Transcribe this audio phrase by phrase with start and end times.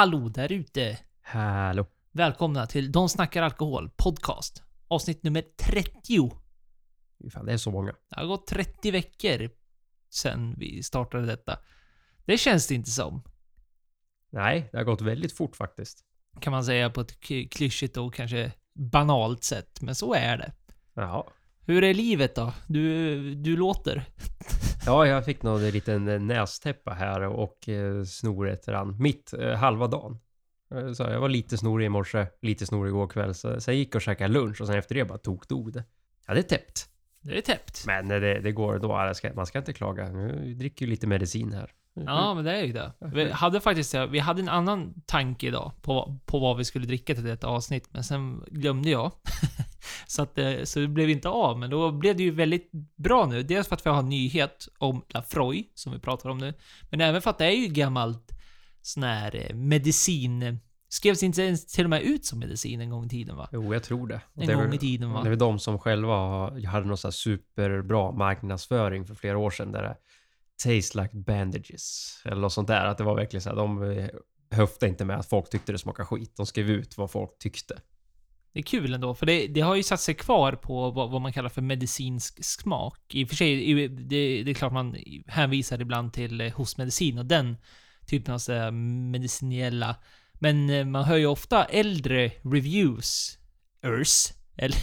[0.00, 0.98] Hallå där ute!
[1.22, 1.86] Hallå.
[2.12, 4.62] Välkomna till De snackar alkohol podcast.
[4.88, 6.30] Avsnitt nummer 30.
[7.18, 7.92] Fy Fan, det är så många.
[8.08, 9.50] Det har gått 30 veckor
[10.10, 11.58] sedan vi startade detta.
[12.24, 13.22] Det känns det inte som.
[14.30, 16.04] Nej, det har gått väldigt fort faktiskt.
[16.40, 17.20] Kan man säga på ett
[17.50, 19.80] klyschigt och kanske banalt sätt.
[19.80, 20.52] Men så är det.
[20.94, 21.24] Jaha.
[21.60, 22.52] Hur är livet då?
[22.66, 24.04] Du, du låter.
[24.86, 30.18] Ja, jag fick någon liten nästäppa här och eh, snoret rann mitt eh, halva dagen.
[30.74, 33.34] Eh, Så jag var lite snorig i morse, lite snorig igår kväll.
[33.34, 35.84] Så sen gick jag och käkade lunch och sen efter det bara tokdog det.
[36.26, 36.86] Ja, det är täppt.
[37.22, 37.86] Det är täppt.
[37.86, 39.12] Men det, det går då.
[39.34, 40.08] Man ska inte klaga.
[40.08, 41.70] Nu dricker ju lite medicin här.
[41.94, 42.92] Ja, men det är ju det.
[42.98, 47.14] Vi hade faktiskt vi hade en annan tanke idag på, på vad vi skulle dricka
[47.14, 49.12] till detta avsnitt, men sen glömde jag.
[50.10, 53.26] så, att, eh, så det blev inte av, men då blev det ju väldigt bra
[53.26, 53.42] nu.
[53.42, 56.54] Dels för att vi har en nyhet om Lafroy, som vi pratar om nu,
[56.90, 58.32] men även för att det är ju gammalt
[58.82, 60.58] sån här eh, medicin...
[60.88, 63.48] Skrevs inte ens till och med ut som medicin en gång i tiden va?
[63.52, 64.20] Jo, jag tror det.
[64.34, 65.22] En det gång väl- i tiden va?
[65.22, 66.16] Det är väl de som själva
[66.66, 69.72] hade någon sån här superbra marknadsföring för flera år sedan.
[69.72, 69.96] Där det
[70.64, 72.16] Taste like bandages.
[72.24, 72.86] Eller något sånt där.
[72.86, 73.56] Att det var verkligen så här.
[73.56, 74.08] De eh,
[74.50, 76.36] höftade inte med att folk tyckte det smakade skit.
[76.36, 77.80] De skrev ut vad folk tyckte.
[78.52, 81.20] Det är kul ändå, för det, det har ju satt sig kvar på vad, vad
[81.20, 83.14] man kallar för medicinsk smak.
[83.14, 87.26] I och för sig, det, det är klart man hänvisar ibland till eh, hostmedicin och
[87.26, 87.56] den
[88.06, 89.96] typen av medicinella.
[90.32, 93.38] Men eh, man hör ju ofta äldre reviews,
[93.82, 94.78] ers, eller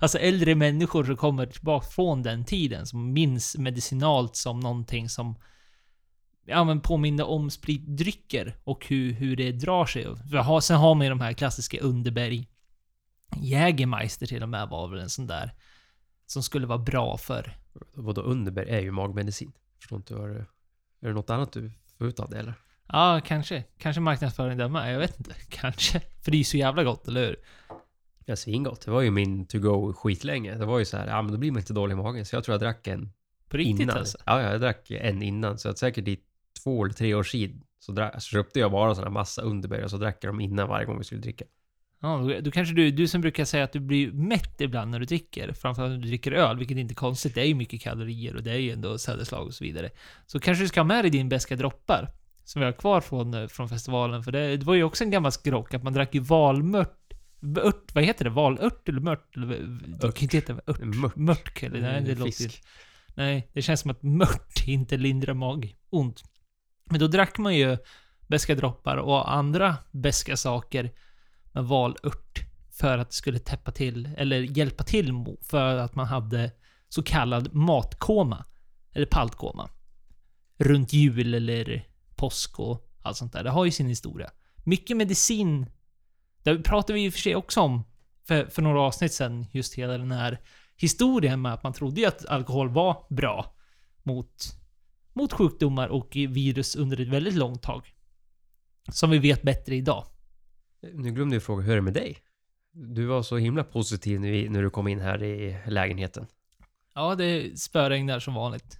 [0.00, 5.34] alltså äldre människor som kommer tillbaka från den tiden, som minns medicinalt som någonting som
[6.46, 10.06] ja, men påminner om spritdrycker och hur, hur det drar sig.
[10.62, 12.48] Sen har man ju de här klassiska Underberg.
[13.36, 15.54] Jägermeister till och med var väl en sån där
[16.26, 17.56] som skulle vara bra för.
[17.94, 19.52] Vadå Underberg är ju magmedicin.
[19.78, 20.46] Förstår inte det är.
[21.00, 22.54] det något annat du får ut av det eller?
[22.86, 23.64] Ja, kanske.
[23.78, 24.94] Kanske marknadsföring där med.
[24.94, 25.34] Jag vet inte.
[25.48, 26.00] Kanske.
[26.00, 27.36] För det är ju så jävla gott, eller hur?
[28.24, 28.80] Ja, svingott.
[28.80, 30.54] Det var ju min to-go skitlänge.
[30.54, 32.24] Det var ju så här, ja men då blir man inte dålig i magen.
[32.26, 33.12] Så jag tror jag drack en
[33.48, 33.96] På riktigt innan.
[33.96, 34.18] alltså.
[34.26, 35.58] Ja, ja, jag drack en innan.
[35.58, 36.20] Så att säkert i
[36.62, 39.90] två eller tre års tid så, drack, så köpte jag bara sådana massa Underberg och
[39.90, 41.44] så drack jag dem innan varje gång vi skulle dricka.
[42.00, 45.06] Ja, då, kanske du, du som brukar säga att du blir mätt ibland när du
[45.06, 47.34] dricker, framförallt när du dricker öl, vilket inte är konstigt.
[47.34, 49.90] Det är ju mycket kalorier och det är ju ändå sädesslag och så vidare.
[50.26, 52.10] Så kanske du ska ha med dig din beska droppar,
[52.44, 55.10] som vi har kvar från, eh, från festivalen, för det, det var ju också en
[55.10, 56.94] gammal skrock att man drack ju valmört
[57.56, 58.30] Ört, vad heter det?
[58.30, 59.36] Valört eller mört?
[59.36, 59.46] Eller,
[59.86, 60.80] det kan inte heta ört.
[60.80, 61.16] Mört.
[61.16, 61.80] Mört eller?
[61.80, 62.50] Nej, det Mm, låter ju...
[63.14, 66.22] Nej, det känns som att mört inte lindrar magont.
[66.84, 67.78] Men då drack man ju
[68.26, 70.90] beska droppar och andra beska saker
[71.62, 76.52] valört för att det skulle täppa till, eller hjälpa till för att man hade
[76.88, 78.44] så kallad matkoma.
[78.92, 79.70] Eller paltkoma.
[80.58, 81.86] Runt jul eller
[82.16, 83.44] påsk och allt sånt där.
[83.44, 84.30] Det har ju sin historia.
[84.64, 85.66] Mycket medicin.
[86.42, 87.84] Det pratade vi i och för sig också om
[88.26, 89.46] för, för några avsnitt sedan.
[89.52, 90.40] Just hela den här
[90.76, 93.56] historien med att man trodde ju att alkohol var bra
[94.02, 94.56] mot,
[95.12, 97.94] mot sjukdomar och virus under ett väldigt långt tag.
[98.92, 100.04] Som vi vet bättre idag.
[100.80, 102.18] Nu glömde jag fråga, hur är det med dig?
[102.72, 106.26] Du var så himla positiv när, du kom in här i lägenheten.
[106.94, 108.78] Ja, det spöregnar som vanligt.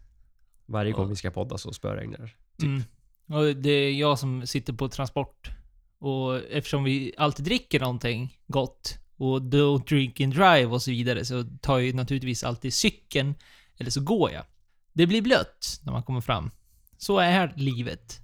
[0.66, 1.08] Varje gång Ja.
[1.08, 2.66] vi ska podda så spöregnar det.
[2.66, 2.82] Mm.
[3.26, 5.50] Och det är jag som sitter på transport.
[5.98, 11.24] Och eftersom vi alltid dricker någonting gott och don't drink and drive och så vidare
[11.24, 13.34] så tar jag naturligtvis alltid cykeln
[13.76, 14.44] eller så går jag.
[14.92, 16.50] Det blir blött när man kommer fram.
[16.96, 18.20] Så är livet.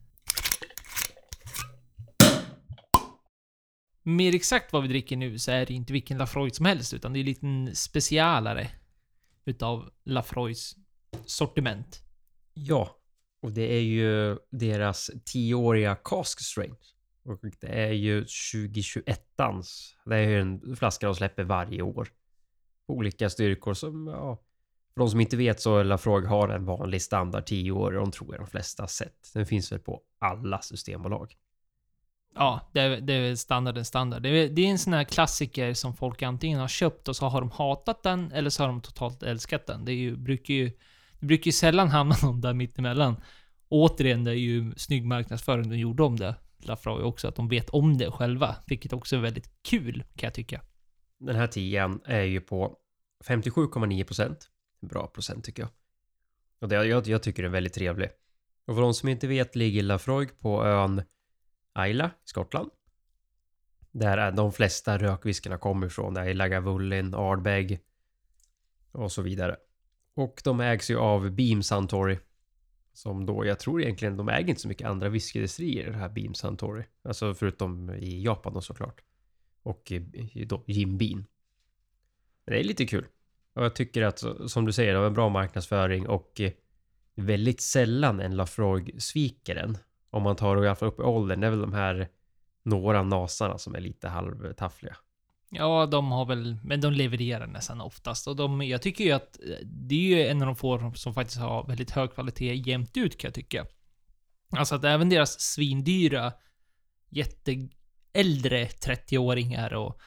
[4.07, 7.13] Mer exakt vad vi dricker nu så är det inte vilken Lafroy som helst utan
[7.13, 8.71] det är en liten specialare
[9.45, 10.77] utav Lafroys
[11.27, 12.03] sortiment.
[12.55, 12.97] Ja,
[13.43, 16.79] och det är ju deras tioåriga cask Strange.
[17.25, 19.95] Och det är ju 2021ans.
[20.05, 22.09] Det är ju en flaska de släpper varje år.
[22.87, 24.41] Olika styrkor som, ja...
[24.95, 28.13] För de som inte vet så Lafroig har en vanlig standard 10 år och de
[28.13, 29.31] tror jag de flesta har sett.
[29.35, 31.35] Den finns väl på alla systembolag.
[32.35, 34.23] Ja, det är, det är standarden standard.
[34.23, 37.27] Det är, det är en sån här klassiker som folk antingen har köpt och så
[37.27, 39.85] har de hatat den, eller så har de totalt älskat den.
[39.85, 40.71] Det är ju, brukar ju,
[41.21, 43.17] det brukar ju sällan hamna någon där mittemellan.
[43.69, 46.35] Återigen, det är ju snygg marknadsföring de gjorde om det.
[46.59, 48.57] Lafroy också, att de vet om det själva.
[48.67, 50.61] Vilket också är väldigt kul, kan jag tycka.
[51.21, 52.77] Den här 10 är ju på
[53.25, 54.51] 57,9 procent.
[54.81, 55.71] Bra procent tycker jag.
[56.61, 58.09] Och det, jag, jag tycker det är väldigt trevlig.
[58.67, 61.03] Och för de som inte vet ligger Lafroig på ön
[61.79, 62.71] Isla i Skottland.
[63.91, 66.15] Där är de flesta rökviskarna kommer ifrån.
[66.15, 67.81] Det är Lagavulin, Ardbeg
[68.93, 69.57] och så vidare.
[70.15, 72.19] Och de ägs ju av Beam Suntory.
[72.93, 76.35] Som då, jag tror egentligen, de äger inte så mycket andra whiskydestillerier, det här Beam
[76.35, 76.85] Suntory.
[77.03, 79.01] Alltså förutom i Japan då såklart.
[79.63, 81.27] Och i- då Jim Bean.
[82.45, 83.07] Men det är lite kul.
[83.55, 84.19] Och jag tycker att,
[84.51, 86.53] som du säger, det har en bra marknadsföring och eh,
[87.15, 89.79] väldigt sällan en Lafroig sviker en.
[90.15, 92.09] Om man tar och i alla fall upp i åldern, det är väl de här
[92.63, 94.97] några nasarna som är lite halvtaffliga.
[95.51, 98.27] Ja, de har väl, men de levererar nästan oftast.
[98.27, 101.41] Och de, jag tycker ju att det är ju en av de få som faktiskt
[101.41, 103.67] har väldigt hög kvalitet jämnt ut kan jag tycka.
[104.51, 106.33] Alltså att även deras svindyra,
[107.09, 110.01] jätteäldre 30-åringar och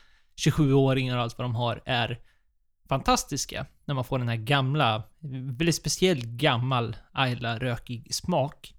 [0.46, 2.20] 27-åringar och allt vad de har är
[2.90, 3.66] fantastiska.
[3.86, 5.04] När man får den här gamla,
[5.58, 8.74] väldigt speciell gammal Ayla rökig smak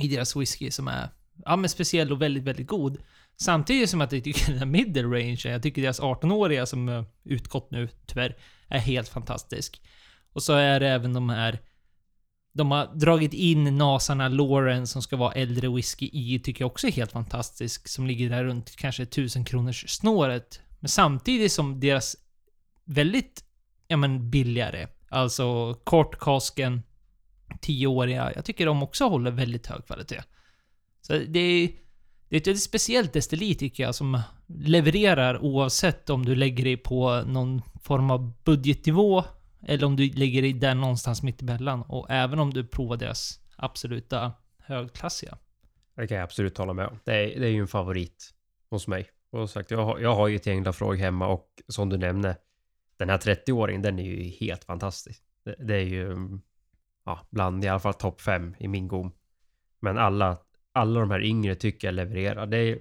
[0.00, 1.08] i deras whisky som är,
[1.44, 2.98] ja men speciell och väldigt, väldigt god.
[3.36, 7.04] Samtidigt som att jag tycker den här middle range, jag tycker deras 18-åriga som är
[7.24, 8.36] utgått nu, tyvärr,
[8.68, 9.82] är helt fantastisk.
[10.32, 11.58] Och så är det även de här...
[12.54, 16.86] De har dragit in nasarna Lauren som ska vara äldre whisky i, tycker jag också
[16.86, 17.88] är helt fantastisk.
[17.88, 20.60] Som ligger där runt kanske 1000 kronors snåret.
[20.80, 22.16] Men samtidigt som deras
[22.84, 23.44] väldigt,
[23.88, 24.88] ja men billigare.
[25.08, 26.82] Alltså kortkasken,
[27.60, 30.22] tioåriga, Jag tycker de också håller väldigt hög kvalitet.
[31.00, 31.70] Så det är...
[32.28, 36.76] Det är ett väldigt speciellt destilli tycker jag som levererar oavsett om du lägger dig
[36.76, 39.24] på någon form av budgetnivå
[39.66, 41.82] eller om du lägger dig där någonstans mittemellan.
[41.82, 45.38] Och även om du provar deras absoluta högklassiga.
[45.96, 46.98] Det kan jag absolut hålla med om.
[47.04, 48.30] Det är, det är ju en favorit
[48.70, 49.08] hos mig.
[49.30, 51.96] Och som sagt, jag har, jag har ju ett gäng Lafroig hemma och som du
[51.98, 52.36] nämnde,
[52.96, 55.22] den här 30-åringen, den är ju helt fantastisk.
[55.44, 56.16] Det, det är ju,
[57.04, 59.12] ja, bland i alla fall topp 5 i min gom.
[59.80, 60.38] Men alla,
[60.72, 62.46] alla de här yngre tycker jag levererar.
[62.46, 62.78] Det är,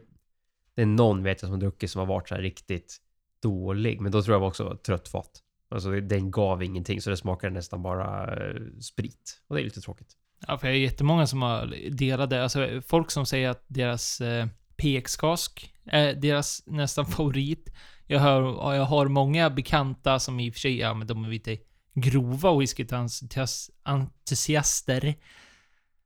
[0.75, 2.97] det är någon vet jag som har druckit som har varit så här riktigt
[3.41, 5.41] dålig, men då tror jag också trött fat.
[5.69, 9.41] Alltså den gav ingenting, så det smakade nästan bara eh, sprit.
[9.47, 10.17] Och det är lite tråkigt.
[10.47, 14.47] Ja, för jag är jättemånga som har delade, alltså folk som säger att deras eh,
[14.77, 17.73] PX-kask är deras nästan favorit.
[18.07, 21.29] Jag hör, jag har många bekanta som i och för sig, ja men de är
[21.29, 21.57] lite
[21.93, 25.15] grova whisky-entusiaster.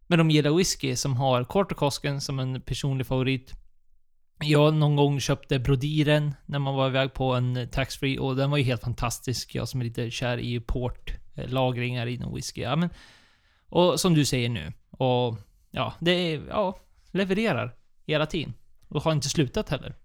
[0.07, 3.53] Men de gillar whisky som har Kortekosken som en personlig favorit.
[4.39, 8.57] Jag någon gång köpte Brodiren när man var iväg på en taxfree och den var
[8.57, 9.55] ju helt fantastisk.
[9.55, 12.61] Jag som är lite kär i portlagringar inom whisky.
[12.61, 12.89] Ja, men,
[13.69, 14.73] och som du säger nu.
[14.89, 15.37] Och
[15.71, 16.79] ja, det är, ja,
[17.11, 17.75] levererar
[18.07, 18.53] hela tiden.
[18.87, 19.95] Och har inte slutat heller.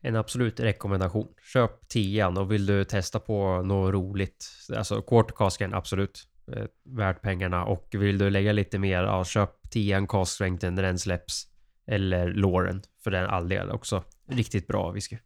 [0.00, 1.28] En absolut rekommendation.
[1.52, 6.28] Köp 10 och vill du testa på något roligt, alltså quartercasken absolut.
[6.52, 10.82] Eh, värt pengarna och vill du lägga lite mer, ja köp 10 cask strength när
[10.82, 11.48] den släpps.
[11.86, 14.04] Eller Lauren för den all del också.
[14.28, 15.18] Riktigt bra whisky.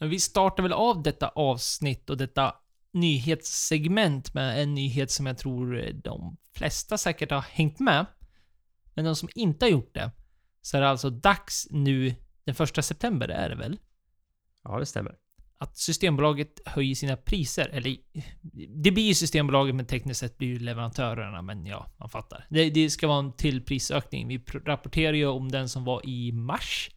[0.00, 2.54] Vi startar väl av detta avsnitt och detta
[2.92, 8.06] nyhetssegment med en nyhet som jag tror de flesta säkert har hängt med.
[8.94, 10.10] Men de som inte har gjort det,
[10.66, 12.14] så är det alltså dags nu,
[12.44, 13.78] den första september är det väl?
[14.64, 15.14] Ja, det stämmer.
[15.58, 17.68] Att Systembolaget höjer sina priser.
[17.72, 17.96] Eller,
[18.82, 21.42] det blir ju Systembolaget, men tekniskt sett blir ju leverantörerna.
[21.42, 22.46] Men ja, man fattar.
[22.50, 24.28] Det, det ska vara en till prisökning.
[24.28, 26.90] Vi rapporterar ju om den som var i mars.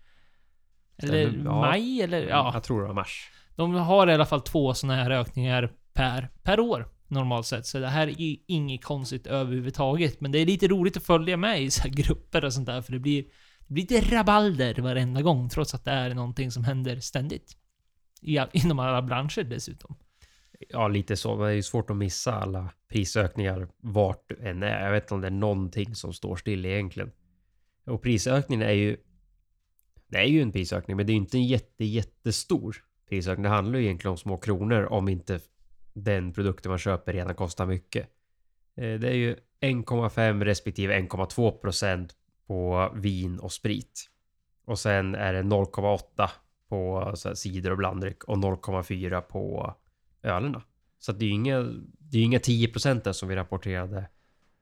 [0.97, 1.61] Eller Stämmer, ja.
[1.61, 2.51] maj, eller ja.
[2.53, 3.31] Jag tror det var mars.
[3.55, 6.87] De har i alla fall två sådana här ökningar per, per år.
[7.07, 7.65] Normalt sett.
[7.65, 10.21] Så det här är inget konstigt överhuvudtaget.
[10.21, 12.81] Men det är lite roligt att följa med i så grupper och sånt där.
[12.81, 13.25] För det blir,
[13.69, 15.49] det blir lite rabalder varenda gång.
[15.49, 17.57] Trots att det är någonting som händer ständigt.
[18.21, 19.95] I, inom alla branscher dessutom.
[20.69, 21.35] Ja, lite så.
[21.35, 24.85] Men det är ju svårt att missa alla prisökningar vart du än är.
[24.85, 27.11] Jag vet inte om det är någonting som står still egentligen.
[27.85, 28.97] Och prisökningen är ju...
[30.07, 32.75] Det är ju en prisökning, men det är ju inte en jätte, jättestor
[33.09, 33.43] prisökning.
[33.43, 35.39] Det handlar ju egentligen om små kronor om inte
[35.93, 38.09] den produkten man köper redan kostar mycket.
[38.75, 42.15] Eh, det är ju 1,5 respektive 1,2 procent
[42.49, 44.09] på vin och sprit.
[44.65, 46.29] Och sen är det 0,8
[46.69, 49.73] på så här, cider och blanddryck och 0,4 på
[50.23, 50.61] ölerna.
[50.99, 51.59] Så att det är ju inga,
[51.99, 53.97] det är inga 10 procent som vi rapporterade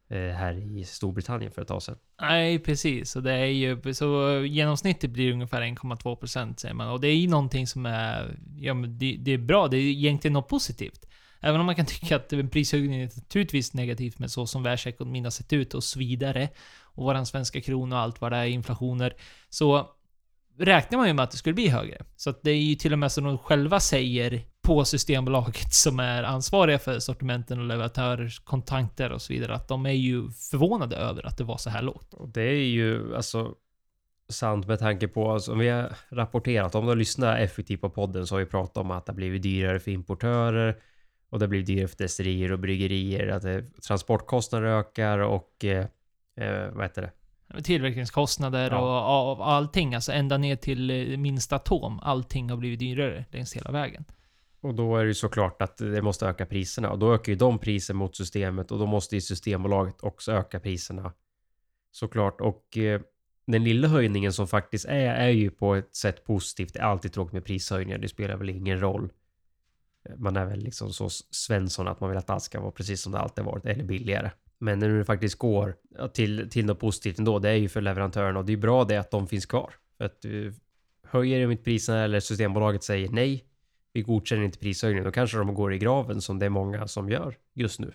[0.10, 1.98] eh, här i Storbritannien för ett tag sedan.
[2.22, 3.15] Nej, precis.
[3.15, 3.94] Och det är ju...
[3.94, 6.88] Så genomsnittet blir ungefär 1,2% säger man.
[6.88, 8.38] Och det är ju någonting som är...
[8.56, 9.67] Ja, men det, det är bra.
[9.67, 11.06] Det är egentligen något positivt.
[11.39, 15.32] Även om man kan tycka att prishöjningen är naturligtvis negativt med så som världsekonomin har
[15.32, 16.50] sett ut och så vidare.
[16.98, 19.13] Och våran svenska krona och allt vad det är, inflationer.
[19.50, 19.89] Så
[20.60, 22.01] räknar man ju med att det skulle bli högre.
[22.16, 26.00] Så att det är ju till och med som de själva säger på Systembolaget som
[26.00, 30.96] är ansvariga för sortimenten och leverantörer, kontanter och så vidare, att de är ju förvånade
[30.96, 32.13] över att det var så här lågt.
[32.13, 33.56] Och det är ju alltså
[34.30, 38.27] sant med tanke på, alltså, om vi har rapporterat, om du lyssnar effektivt på podden
[38.27, 40.77] så har vi pratat om att det har blivit dyrare för importörer
[41.30, 43.27] Och det blir dyrare för destillerier och bryggerier.
[43.27, 45.86] Att transportkostnader ökar och eh,
[46.38, 47.12] eh, vad heter det?
[47.63, 48.79] Tillverkningskostnader Ja.
[49.32, 49.96] och, och allting.
[49.96, 52.00] Alltså ända ner till eh, minsta atom.
[52.00, 54.06] Allting har blivit dyrare längs hela vägen.
[54.62, 57.38] Och då är det ju såklart att det måste öka priserna och då ökar ju
[57.38, 61.13] de priser mot systemet och då måste ju Systembolaget också öka priserna.
[61.91, 63.01] Såklart och eh,
[63.48, 66.74] den lilla höjningen som faktiskt är, är ju på ett sätt positivt.
[66.74, 67.98] Det är alltid tråkigt med prishöjningar.
[67.98, 69.12] Det spelar väl ingen roll.
[70.17, 73.12] Man är väl liksom så Svensson att man vill att allt ska vara precis som
[73.12, 74.32] det alltid varit eller billigare.
[74.60, 75.76] Men när det faktiskt går
[76.14, 78.98] till, till något positivt ändå, det är ju för leverantörerna och det är bra det
[78.98, 79.74] att de finns kvar.
[79.98, 80.54] För att du
[81.04, 83.44] höjer de inte priserna eller Systembolaget säger nej,
[83.94, 87.10] vi godkänner inte prishöjningen, då kanske de går i graven som det är många som
[87.10, 87.94] gör just nu.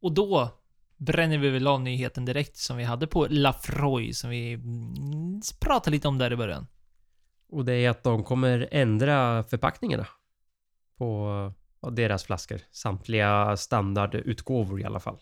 [0.00, 0.50] Och då
[0.96, 5.90] bränner vi väl av nyheten direkt som vi hade på Lafroy som vi mm, pratade
[5.90, 6.66] lite om där i början.
[7.48, 10.06] Och det är att de kommer ändra förpackningarna
[10.98, 11.52] på
[11.86, 12.60] av deras flaskor.
[12.72, 15.18] Samtliga standardutgåvor i alla fall.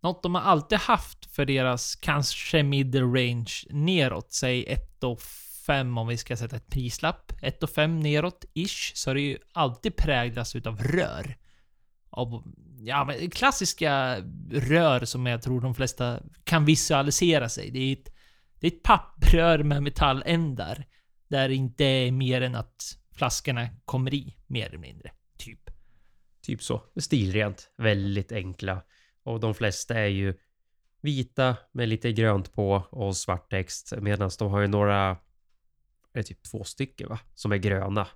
[0.00, 5.20] Något de har alltid haft för deras kanske middle range neråt, säg 1 och
[5.66, 7.32] 5 om vi ska sätta ett prislapp.
[7.42, 11.36] 1 och 5 neråt ish, så har det ju alltid präglats utav rör.
[12.10, 12.42] Av,
[12.80, 14.16] ja men klassiska
[14.50, 17.70] rör som jag tror de flesta kan visualisera sig.
[17.70, 18.14] Det är ett,
[18.60, 20.86] det är ett papprör med metalländar.
[21.28, 25.10] Där det inte är mer än att flaskorna kommer i, mer eller mindre.
[26.42, 26.62] Typ.
[26.62, 26.82] Så.
[26.96, 27.70] Stilrent.
[27.76, 28.82] Väldigt enkla.
[29.22, 30.34] Och de flesta är ju
[31.00, 33.92] vita med lite grönt på och svart text.
[34.00, 35.16] Medan de har ju några,
[36.12, 37.18] det är typ två stycken va?
[37.34, 38.06] Som är gröna.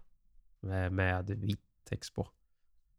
[0.61, 2.29] Med, med vit text på.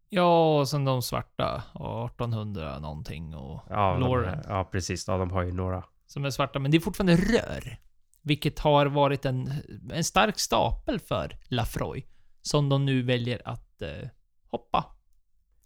[0.10, 1.63] Ja, och sen de svarta.
[1.75, 4.43] 1800 någonting och Ja, de, Lauren.
[4.48, 5.07] ja precis.
[5.07, 5.84] Ja, de har ju några.
[6.05, 6.60] som är svarta.
[6.60, 7.77] Men det är fortfarande rör.
[8.22, 9.51] Vilket har varit en,
[9.93, 12.05] en stark stapel för Lafroy.
[12.41, 14.10] Som de nu väljer att eh,
[14.48, 14.86] hoppa.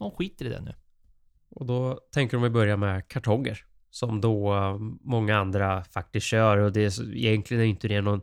[0.02, 0.74] De skiter i det nu.
[1.50, 3.66] Och då tänker de börja med kartonger.
[3.90, 8.22] Som då eh, många andra faktiskt kör och det är egentligen inte det någon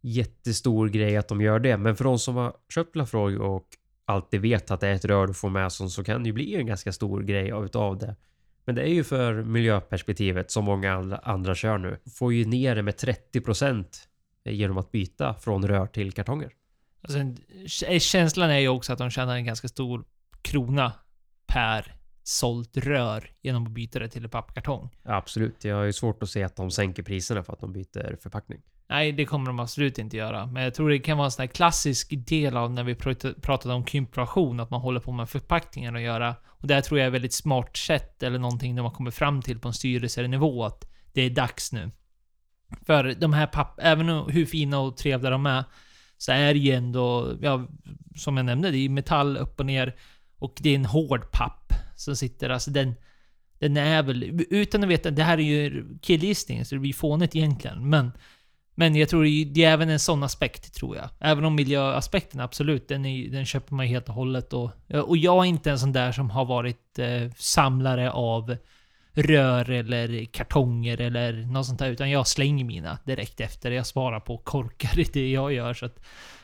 [0.00, 1.76] jättestor grej att de gör det.
[1.76, 3.66] Men för de som har köpt Lafroy och
[4.04, 6.32] alltid vet att det är ett rör du får med sig så kan det ju
[6.32, 8.16] bli en ganska stor grej av utav det.
[8.64, 11.98] Men det är ju för miljöperspektivet som många andra, kör nu.
[12.18, 13.84] Får ju ner det med 30%
[14.44, 16.50] genom att byta från rör till kartonger.
[17.80, 20.04] K- känslan är ju också att de tjänar en ganska stor
[20.42, 20.92] krona
[21.46, 24.90] per sålt rör genom att byta det till en pappkartong.
[25.04, 28.16] Absolut, jag har ju svårt att se att de sänker priserna för att de byter
[28.22, 28.60] förpackning.
[28.88, 30.46] Nej, det kommer de absolut inte göra.
[30.46, 33.42] Men jag tror det kan vara en sån här klassisk del av när vi prat-
[33.42, 36.36] pratade om krympflation, att man håller på med förpackningar att göra.
[36.46, 39.14] Och det här tror jag är ett väldigt smart sätt, eller någonting de har kommit
[39.14, 41.90] fram till på en styrelsenivå, att det är dags nu.
[42.86, 43.78] För de här papp...
[43.82, 45.64] Även hur fina och trevliga de är,
[46.18, 47.66] så är det ju ändå, ja,
[48.16, 49.96] som jag nämnde, det är metall upp och ner.
[50.40, 52.94] Och det är en hård papp som sitter, alltså den...
[53.58, 57.36] Den är väl, utan att veta, det här är ju killgissning, så det blir fånigt
[57.36, 58.12] egentligen, men...
[58.74, 61.08] Men jag tror det är- det är även en sån aspekt, tror jag.
[61.20, 64.52] Även om miljöaspekten, absolut, den, är, den köper man ju helt och hållet.
[64.52, 64.70] Och,
[65.06, 68.56] och jag är inte en sån där som har varit eh, samlare av
[69.12, 71.90] rör eller kartonger eller något sånt där.
[71.90, 73.70] Utan jag slänger mina direkt efter.
[73.70, 75.74] Jag svarar på korkar i det jag gör.
[75.74, 76.00] Så att,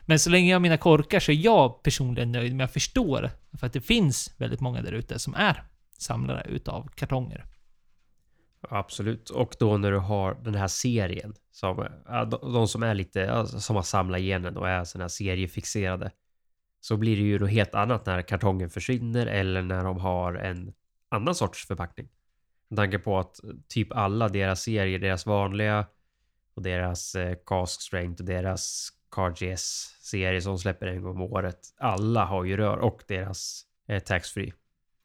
[0.06, 2.50] men så länge jag har mina korkar så är jag personligen nöjd.
[2.50, 5.64] Men jag förstår för att det finns väldigt många där ute som är
[5.98, 7.46] samlare utav kartonger.
[8.60, 9.30] Absolut.
[9.30, 11.34] Och då när du har den här serien.
[11.50, 11.88] Som,
[12.30, 16.10] de, som är lite, som har samlat genen och är såna här seriefixerade.
[16.80, 20.72] Så blir det ju något helt annat när kartongen försvinner eller när de har en
[21.08, 22.08] annan sorts förpackning.
[22.68, 25.86] Med tanke på att typ alla deras serier, deras vanliga
[26.54, 31.58] och deras eh, cask strength och deras CarGS serie som släpper en gång om året.
[31.78, 34.52] Alla har ju rör och deras eh, taxfree.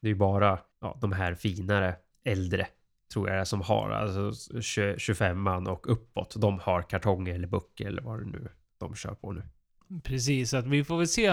[0.00, 2.66] Det är ju bara ja, de här finare, äldre
[3.12, 4.32] tror jag det är som har, alltså
[4.98, 6.34] 25 man och uppåt.
[6.38, 9.42] De har kartonger eller böcker eller vad det nu de kör på nu.
[10.02, 11.26] Precis, så att vi får väl se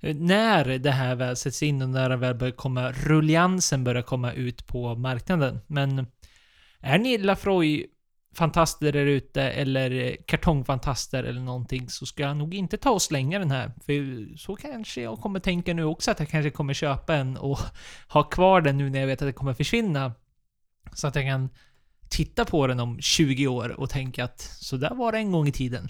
[0.00, 4.02] eh, när det här väl sätts in och när det väl börjar komma, rulliansen börjar
[4.02, 5.60] komma ut på marknaden.
[5.66, 6.06] Men
[6.80, 7.86] är ni Lafroy
[8.38, 13.38] fantaster där ute eller kartongfantaster eller någonting så ska jag nog inte ta och slänga
[13.38, 13.72] den här.
[13.86, 17.58] För så kanske jag kommer tänka nu också att jag kanske kommer köpa en och
[18.08, 20.12] ha kvar den nu när jag vet att det kommer försvinna.
[20.94, 21.48] Så att jag kan
[22.08, 25.48] titta på den om 20 år och tänka att så där var det en gång
[25.48, 25.88] i tiden.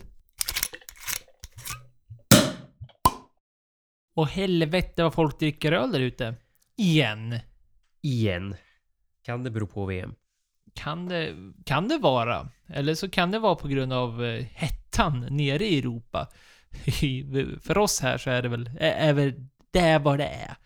[4.15, 6.35] Och helvete vad folk dricker öl där ute.
[6.77, 7.39] Igen.
[8.03, 8.55] Igen.
[9.23, 10.15] Kan det bero på VM?
[10.79, 12.49] Kan det, kan det vara.
[12.67, 16.29] Eller så kan det vara på grund av eh, hettan nere i Europa.
[17.63, 19.35] för oss här så är det väl, är väl
[19.71, 20.57] det är vad det är.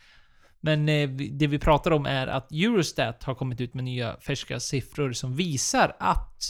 [0.61, 4.61] Men eh, det vi pratar om är att Eurostat har kommit ut med nya färska
[4.61, 6.42] siffror som visar att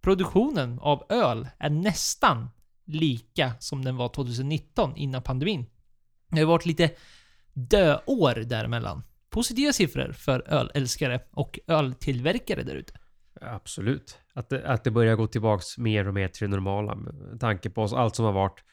[0.00, 2.50] produktionen av öl är nästan
[2.84, 5.66] lika som den var 2019 innan pandemin.
[6.30, 6.90] Det har varit lite
[7.52, 9.02] döår däremellan.
[9.30, 12.92] Positiva siffror för ölälskare och öltillverkare där ute.
[13.40, 14.18] Absolut.
[14.34, 16.94] Att det, att det börjar gå tillbaks mer och mer till det normala.
[16.94, 18.64] Med tanke på allt som har varit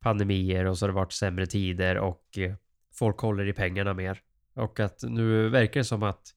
[0.00, 2.54] pandemier och så har det varit sämre tider och eh,
[2.94, 4.20] folk håller i pengarna mer.
[4.54, 6.34] Och att nu verkar det som att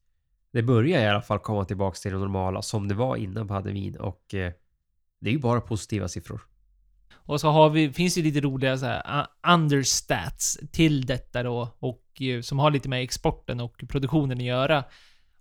[0.52, 3.98] det börjar i alla fall komma tillbaks till det normala som det var innan pandemin
[3.98, 4.52] och eh,
[5.20, 6.42] det är ju bara positiva siffror.
[7.14, 12.04] Och så har vi, finns det lite roliga så här, understats till detta då, och
[12.22, 14.84] eh, som har lite med exporten och produktionen att göra.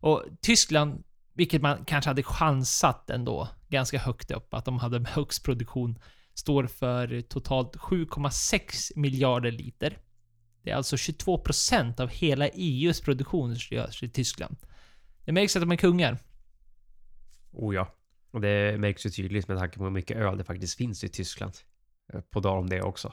[0.00, 1.04] Och Tyskland,
[1.35, 5.99] vilket man kanske hade chansat ändå, ganska högt upp, att de hade högst produktion,
[6.35, 9.99] står för totalt 7,6 miljarder liter.
[10.62, 14.56] Det är alltså 22% av hela EUs produktion som görs i Tyskland.
[15.25, 16.18] Det märks att de är kungar.
[17.52, 17.95] Oh ja.
[18.30, 21.09] Och det märks ju tydligt med tanke på hur mycket öl det faktiskt finns i
[21.09, 21.52] Tyskland.
[22.12, 23.12] Eh, på tal om det också.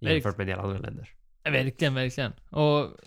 [0.00, 1.10] Jämfört med en del andra länder.
[1.44, 2.32] Verkligen, verkligen.
[2.50, 3.00] Och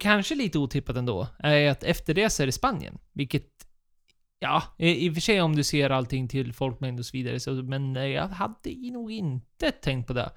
[0.00, 2.98] kanske lite otippat ändå, är att efter det så är det Spanien.
[3.12, 3.46] Vilket,
[4.38, 7.50] ja, i och för sig om du ser allting till folkmängd och så vidare, så,
[7.52, 10.30] men jag hade nog inte tänkt på det.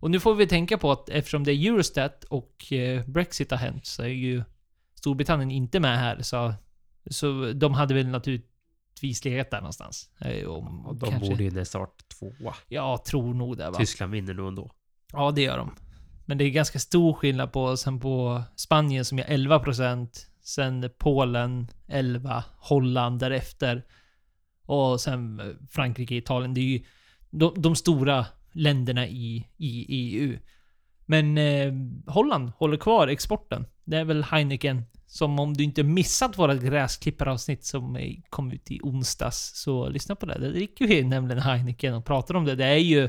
[0.00, 3.58] Och nu får vi tänka på att eftersom det är Eurostat och eh, Brexit har
[3.58, 4.42] hänt så är ju
[4.94, 6.54] Storbritannien inte med här, så,
[7.10, 10.10] så de hade väl naturligtvis legat där någonstans.
[10.20, 12.54] Eh, och de kanske, borde ju nästan varit tvåa.
[12.68, 13.78] Ja, tror nog det va.
[13.78, 14.70] Tyskland vinner nog ändå.
[15.12, 15.70] Ja, det gör de.
[16.28, 20.08] Men det är ganska stor skillnad på, sen på Spanien som är 11%,
[20.44, 23.84] sen Polen 11, Holland därefter.
[24.66, 26.54] Och sen Frankrike, Italien.
[26.54, 26.84] Det är ju
[27.30, 30.38] de, de stora länderna i, i EU.
[31.06, 31.72] Men eh,
[32.06, 33.66] Holland håller kvar exporten.
[33.84, 34.82] Det är väl Heineken.
[35.06, 40.16] Som om du inte missat vårat gräsklipparavsnitt som eh, kom ut i onsdags, så lyssna
[40.16, 40.38] på det.
[40.38, 42.54] Det dricker vi nämligen Heineken och pratar om det.
[42.54, 43.08] Det är ju...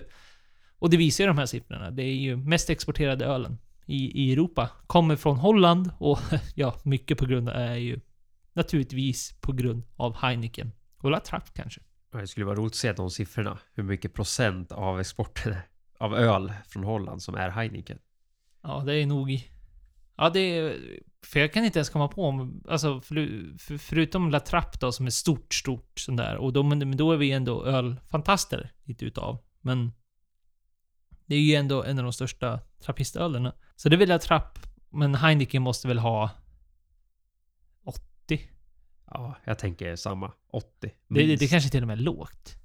[0.79, 1.91] Och det visar ju de här siffrorna.
[1.91, 4.69] Det är ju mest exporterade ölen i, i Europa.
[4.87, 6.19] Kommer från Holland och
[6.55, 7.99] ja, mycket på grund av är ju
[8.53, 10.71] naturligtvis på grund av Heineken.
[10.97, 11.81] Och La Trappe kanske.
[12.11, 13.59] Det skulle vara roligt att se de siffrorna.
[13.73, 15.55] Hur mycket procent av exporten
[15.99, 17.99] av öl från Holland som är Heineken.
[18.63, 19.49] Ja, det är nog...
[20.17, 20.77] Ja, det är...
[21.25, 22.63] För jag kan inte ens komma på om...
[22.69, 23.15] Alltså, för,
[23.57, 26.37] för, förutom La Trappe då, som är stort, stort sånt där.
[26.37, 29.37] Och då, men då är vi ändå ölfantaster lite utav.
[29.61, 29.91] Men...
[31.29, 33.55] Det är ju ändå en av de största trappistölerna.
[33.75, 36.29] Så det är väl La Trappe, men Heineken måste väl ha...
[37.83, 38.41] 80?
[39.05, 40.31] Ja, jag tänker samma.
[40.51, 40.67] 80.
[40.81, 42.55] Det, det, det kanske till och med är lågt.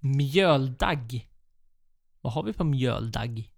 [0.00, 1.28] Mjöldagg.
[2.20, 3.52] Vad har vi på mjöldagg?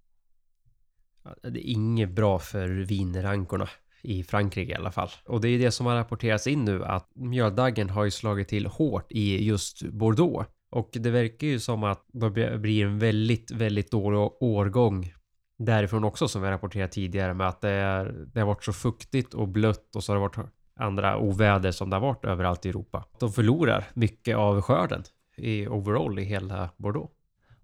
[1.24, 3.68] Ja, det är inget bra för vinrankorna
[4.03, 5.11] i Frankrike i alla fall.
[5.24, 8.66] Och det är det som har rapporterats in nu att mjöldaggen har ju slagit till
[8.66, 10.48] hårt i just Bordeaux.
[10.75, 15.13] Och det verkar ju som att det blir en väldigt, väldigt dålig årgång
[15.59, 19.35] därifrån också som vi rapporterat tidigare med att det, är, det har varit så fuktigt
[19.35, 22.69] och blött och så har det varit andra oväder som det har varit överallt i
[22.69, 23.05] Europa.
[23.21, 25.03] De förlorar mycket av skörden
[25.37, 27.13] i overall i hela Bordeaux.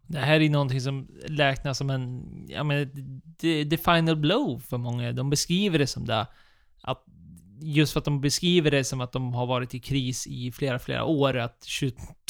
[0.06, 2.90] Det här är någonting som räknas som en, ja men,
[3.38, 5.12] the, the final blow för många.
[5.12, 6.26] De beskriver det som det.
[6.82, 7.04] Att
[7.62, 10.78] just för att de beskriver det som att de har varit i kris i flera,
[10.78, 11.36] flera år.
[11.36, 11.66] Att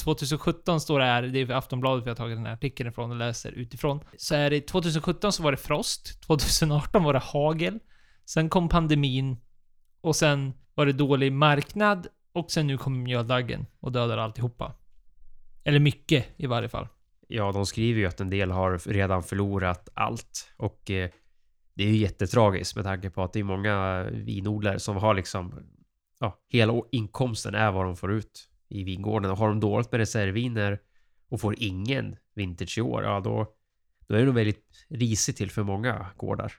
[0.03, 3.17] 2017 står det här, det är Aftonbladet vi har tagit den här artikeln ifrån och
[3.17, 3.99] läser utifrån.
[4.17, 7.79] Så är det 2017 så var det frost, 2018 var det hagel,
[8.25, 9.37] sen kom pandemin
[10.01, 14.75] och sen var det dålig marknad och sen nu kommer mjöldaggen och dödar alltihopa.
[15.63, 16.87] Eller mycket i varje fall.
[17.27, 21.09] Ja, de skriver ju att en del har redan förlorat allt och eh,
[21.73, 25.53] det är ju jättetragiskt med tanke på att det är många vinodlare som har liksom
[26.19, 29.99] ja, hela inkomsten är vad de får ut i vingården och har de dåligt med
[29.99, 30.79] reservviner
[31.29, 33.53] och får ingen vintage i år, ja då,
[34.07, 36.53] då är det nog väldigt risigt till för många gårdar.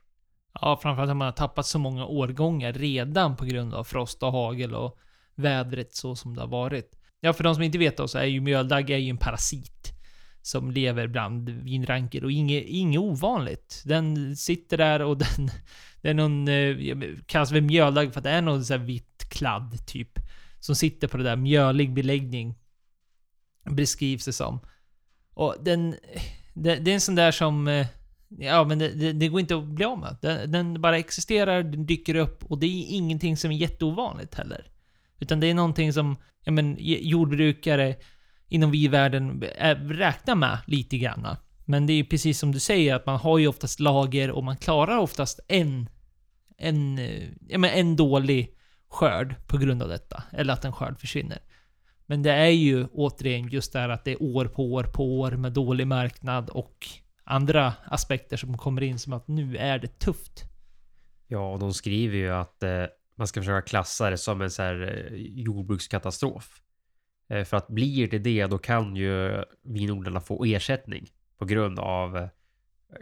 [0.61, 4.33] Ja, framförallt har man har tappat så många årgångar redan på grund av frost och
[4.33, 4.99] hagel och
[5.35, 6.99] vädret så som det har varit.
[7.21, 9.92] Ja, för de som inte vet då så är ju mjöldagg är ju en parasit
[10.43, 13.83] som lever bland vinranker och inget, inget ovanligt.
[13.87, 15.51] Den sitter där och den...
[16.01, 16.49] Det är någon...
[16.49, 20.19] Eh, kallas väl mjöldagg för att det är någon sån här vitt kladd typ.
[20.61, 22.55] Som sitter på det där mjölig beläggning.
[23.71, 24.61] Beskrivs det som.
[25.35, 25.95] Och den...
[26.55, 27.69] Det, det är en sån där som...
[27.69, 27.87] Eh,
[28.29, 30.17] ja, men det, det, det, går inte att bli av med.
[30.23, 34.67] Den, den, bara existerar, den dyker upp och det är ingenting som är jätteovanligt heller.
[35.19, 37.97] Utan det är någonting som, ja men, jordbrukare
[38.53, 41.37] inom vi-världen eh, räknar med lite grann.
[41.65, 44.57] Men det är precis som du säger, att man har ju oftast lager och man
[44.57, 45.89] klarar oftast en,
[46.59, 48.55] en, eh, ja, men en dålig
[48.89, 50.23] skörd på grund av detta.
[50.33, 51.39] Eller att en skörd försvinner.
[52.07, 55.21] Men det är ju återigen just det här att det är år på år på
[55.21, 56.87] år med dålig marknad och
[57.25, 60.45] andra aspekter som kommer in som att nu är det tufft.
[61.29, 62.85] Ja, och de skriver ju att eh,
[63.17, 66.62] man ska försöka klassa det som en så här eh, jordbrukskatastrof.
[67.33, 72.17] Eh, för att blir det det, då kan ju vinodlarna få ersättning på grund av
[72.17, 72.29] eh,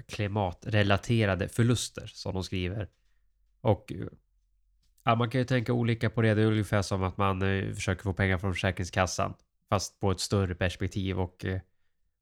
[0.09, 2.89] klimatrelaterade förluster, som de skriver.
[3.61, 4.07] Och eh,
[5.05, 6.35] ja, man kan ju tänka olika på det.
[6.35, 7.41] Det är ungefär som att man
[7.75, 9.35] försöker få pengar från Försäkringskassan,
[9.69, 11.21] fast på ett större perspektiv.
[11.21, 11.45] Och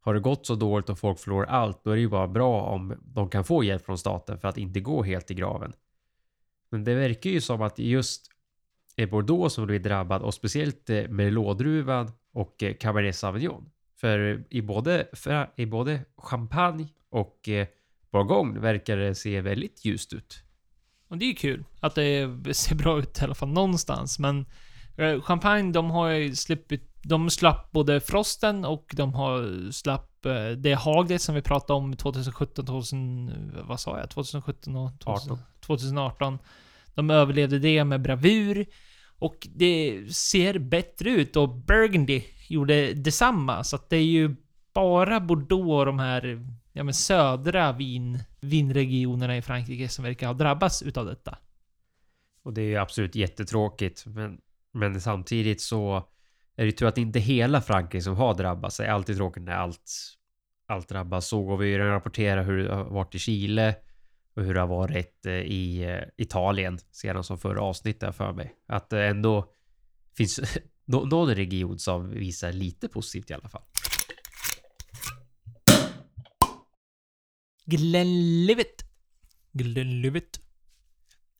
[0.00, 2.62] har det gått så dåligt och folk förlorar allt, då är det ju bara bra
[2.62, 5.72] om de kan få hjälp från staten för att inte gå helt i graven.
[6.70, 8.30] Men det verkar ju som att just
[9.06, 13.70] Bordeaux som blir drabbad och speciellt eh, Merlot-druvan och eh, Cabernet Sauvignon.
[14.00, 17.66] För i både, för, i både Champagne och eh,
[18.10, 20.42] Bourgogne verkar det se väldigt ljust ut.
[21.08, 24.18] Och det är ju kul att det ser bra ut i alla fall någonstans.
[24.18, 24.46] Men
[24.96, 26.84] eh, Champagne, de har ju sluppit...
[27.02, 31.96] De slapp både frosten och de har slapp eh, det haglet som vi pratade om
[31.96, 33.52] 2017, 2000...
[33.64, 34.10] Vad sa jag?
[34.10, 35.38] 2017 och 2000, 18.
[35.60, 36.38] 2018.
[36.94, 38.66] De överlevde det med bravur.
[39.18, 43.64] Och det ser bättre ut och Burgundy gjorde detsamma.
[43.64, 44.36] Så att det är ju
[44.74, 50.34] bara Bordeaux och de här ja, men södra vin, vinregionerna i Frankrike som verkar ha
[50.34, 51.38] drabbats utav detta.
[52.42, 54.06] Och det är ju absolut jättetråkigt.
[54.06, 54.40] Men,
[54.72, 55.96] men samtidigt så
[56.56, 58.76] är det ju tur att det inte är hela Frankrike som har drabbats.
[58.76, 59.92] Det är alltid tråkigt när allt,
[60.66, 61.28] allt drabbas.
[61.28, 63.74] Så går vi ju redan rapportera hur det har varit i Chile
[64.38, 68.54] och hur det har varit eh, i eh, Italien sedan som förra avsnittet för mig.
[68.66, 69.52] Att det ändå
[70.16, 70.40] finns
[70.84, 73.62] nå- någon region som visar lite positivt i alla fall.
[77.64, 78.82] Glenlivet.
[79.52, 80.40] Glenlivet.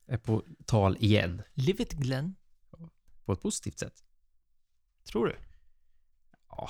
[0.07, 1.41] Är på tal igen.
[1.53, 2.35] Livet Glenn.
[3.25, 4.03] På ett positivt sätt.
[5.11, 5.35] Tror du?
[6.49, 6.69] Ja,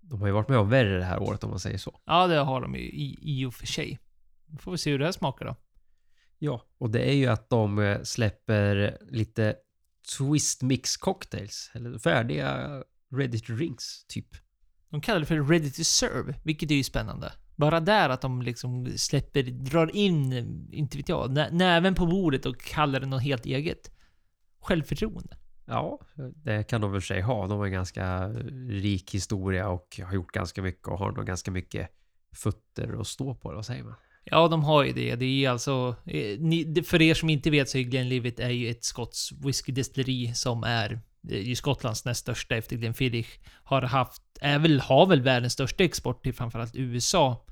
[0.00, 2.00] de har ju varit med om värre det här året om man säger så.
[2.04, 3.98] Ja, det har de ju i, i och för sig.
[4.58, 5.56] Får vi se hur det här smakar då.
[6.38, 9.56] Ja, och det är ju att de eh, släpper lite
[10.18, 11.70] twist mix cocktails.
[11.74, 14.26] Eller färdiga ready to drinks, typ.
[14.90, 17.32] De kallar det för ready to serve, vilket är ju spännande.
[17.56, 20.32] Bara där att de liksom släpper, drar in,
[20.72, 23.90] inte vet jag, nä, näven på bordet och kallar det något helt eget.
[24.60, 25.36] Självförtroende.
[25.66, 26.00] Ja,
[26.34, 27.46] det kan de väl sig ha.
[27.46, 28.28] De har en ganska
[28.68, 31.88] rik historia och har gjort ganska mycket och har nog ganska mycket
[32.32, 33.52] fötter att stå på.
[33.52, 33.94] Vad säger man?
[34.30, 35.16] Ja, de har ju det.
[35.16, 35.96] Det är alltså...
[36.06, 40.64] Eh, för er som inte vet så är Glenlivet är ju ett skotsk whiskydestilleri som
[40.64, 43.38] är eh, ju Skottlands näst största efter Glenfiddich.
[43.64, 47.44] Har haft, är väl, har väl världens största export till framförallt USA.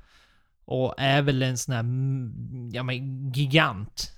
[0.65, 1.83] Och är väl en sån här,
[2.75, 4.11] ja men gigant.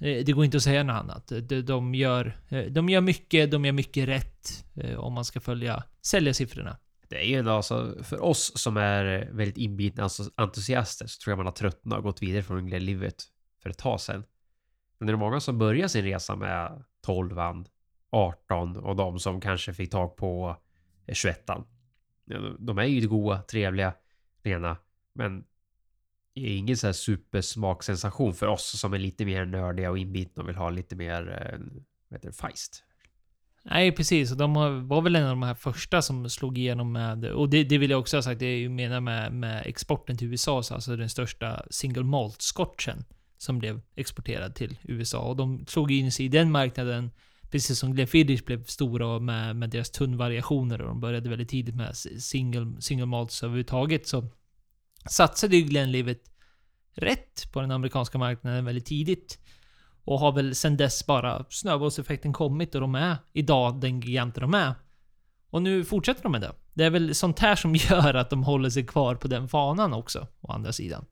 [0.00, 1.32] Eh, det går inte att säga något annat.
[1.48, 2.36] De, de, gör,
[2.70, 4.64] de gör mycket, de gör mycket rätt.
[4.96, 6.76] Om man ska följa säljarsiffrorna.
[7.08, 11.32] Det är ju ändå alltså för oss som är väldigt inbitna alltså entusiaster så tror
[11.32, 13.22] jag man har tröttnat och gått vidare från Glenlivet
[13.62, 14.24] för ett tag sedan.
[14.98, 17.38] Men det är många som börjar sin resa med 12
[18.10, 20.56] 18 och de som kanske fick tag på
[21.06, 21.46] eh, 21
[22.58, 23.94] de- är ju goda, trevliga,
[24.42, 24.76] rena,
[25.12, 25.44] men
[26.34, 30.42] det är ingen så här supersmaksensation för oss som är lite mer nördiga och inbitna
[30.42, 31.58] och vill ha lite mer, eh,
[32.08, 32.84] vad heter det, feist.
[33.70, 34.30] Nej, precis.
[34.30, 34.54] Och de
[34.88, 37.24] var väl en av de här första som slog igenom med...
[37.24, 40.16] Och det, det vill jag också ha sagt, det är ju menar med, med exporten
[40.16, 43.04] till USA, så alltså den största single malt scotchen
[43.38, 45.18] som blev exporterad till USA.
[45.18, 47.10] Och de slog in sig i den marknaden,
[47.50, 51.96] precis som Glenfiddich blev stora med, med deras tunnvariationer och de började väldigt tidigt med
[51.96, 54.06] single, single malts överhuvudtaget.
[54.06, 54.28] Så
[55.10, 56.20] satsade ju Glenlivet
[56.94, 59.38] rätt på den amerikanska marknaden väldigt tidigt.
[60.06, 64.54] Och har väl sen dess bara snöbollseffekten kommit och de är idag den giganten de
[64.54, 64.74] är.
[65.50, 66.52] Och nu fortsätter de med det.
[66.74, 69.92] Det är väl sånt här som gör att de håller sig kvar på den fanan
[69.92, 71.04] också, å andra sidan.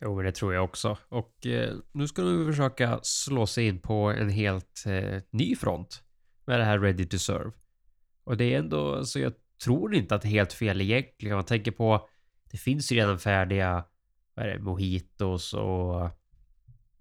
[0.00, 0.98] Jo, men det tror jag också.
[1.08, 6.02] Och eh, nu ska de försöka slå sig in på en helt eh, ny front
[6.44, 7.50] med det här Ready to Serve.
[8.24, 9.32] Och det är ändå, så jag
[9.64, 11.34] tror inte att det är helt fel egentligen.
[11.34, 12.08] Om man tänker på,
[12.50, 13.84] det finns ju redan färdiga,
[14.34, 16.10] vad är det, mojitos och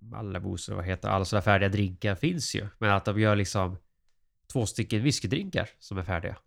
[0.10, 2.68] Malibus och vad heter alla sådana färdiga drinkar finns ju.
[2.78, 3.78] Men att de gör liksom
[4.54, 6.38] två stycken whiskydrinkar som är färdiga.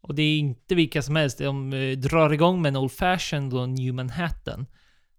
[0.00, 1.38] Och det är inte vilka som helst.
[1.38, 4.66] De eh, drar igång med en Old Fashioned och en New Manhattan.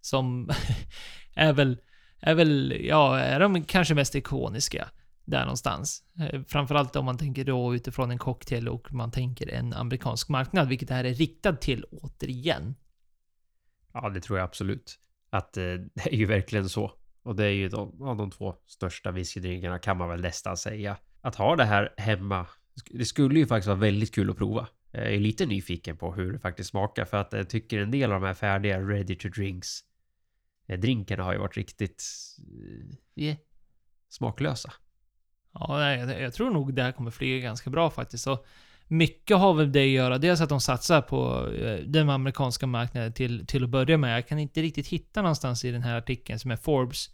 [0.02, 0.50] Som
[1.36, 1.78] är väl,
[2.20, 4.90] är väl, ja, är de kanske mest ikoniska.
[5.26, 6.04] där någonstans.
[6.20, 10.68] Eh, Framförallt om man tänker då utifrån en cocktail och man tänker en amerikansk marknad,
[10.68, 12.76] vilket det här är riktad till återigen.
[13.94, 15.00] Ja, det tror jag absolut.
[15.30, 16.92] Att eh, det är ju verkligen så.
[17.24, 20.98] Och det är ju de, ja, de två största whiskydrinkarna kan man väl nästan säga.
[21.22, 22.48] Att ha det här hemma,
[22.92, 24.68] det skulle ju faktiskt vara väldigt kul att prova.
[24.92, 28.12] Jag är lite nyfiken på hur det faktiskt smakar för att jag tycker en del
[28.12, 29.80] av de här färdiga ready to drinks
[30.68, 32.04] eh, drinkarna har ju varit riktigt
[33.16, 33.38] yeah,
[34.10, 34.74] smaklösa.
[35.54, 38.28] Ja, jag, jag tror nog det här kommer flyga ganska bra faktiskt.
[38.28, 38.46] Och
[38.88, 40.18] mycket har väl det att göra.
[40.18, 44.18] Dels att de satsar på eh, den amerikanska marknaden till, till att börja med.
[44.18, 47.10] Jag kan inte riktigt hitta någonstans i den här artikeln som är Forbes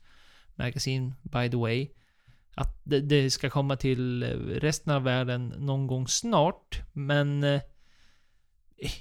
[0.56, 1.90] Magazine, by the way.
[2.56, 6.82] Att det, det ska komma till eh, resten av världen någon gång snart.
[6.94, 7.62] Men eh,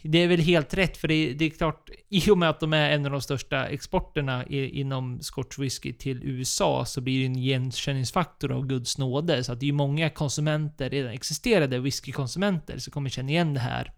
[0.02, 2.72] det är väl helt rätt, för det, det, är klart, i och med att de
[2.72, 7.26] är en av de största exporterna i, inom Scotch whisky till USA, så blir det
[7.26, 9.44] en igenkänningsfaktor av Guds nåde.
[9.44, 13.60] Så att det är ju många konsumenter, redan existerande whiskykonsumenter, som kommer känna igen det
[13.60, 13.92] här.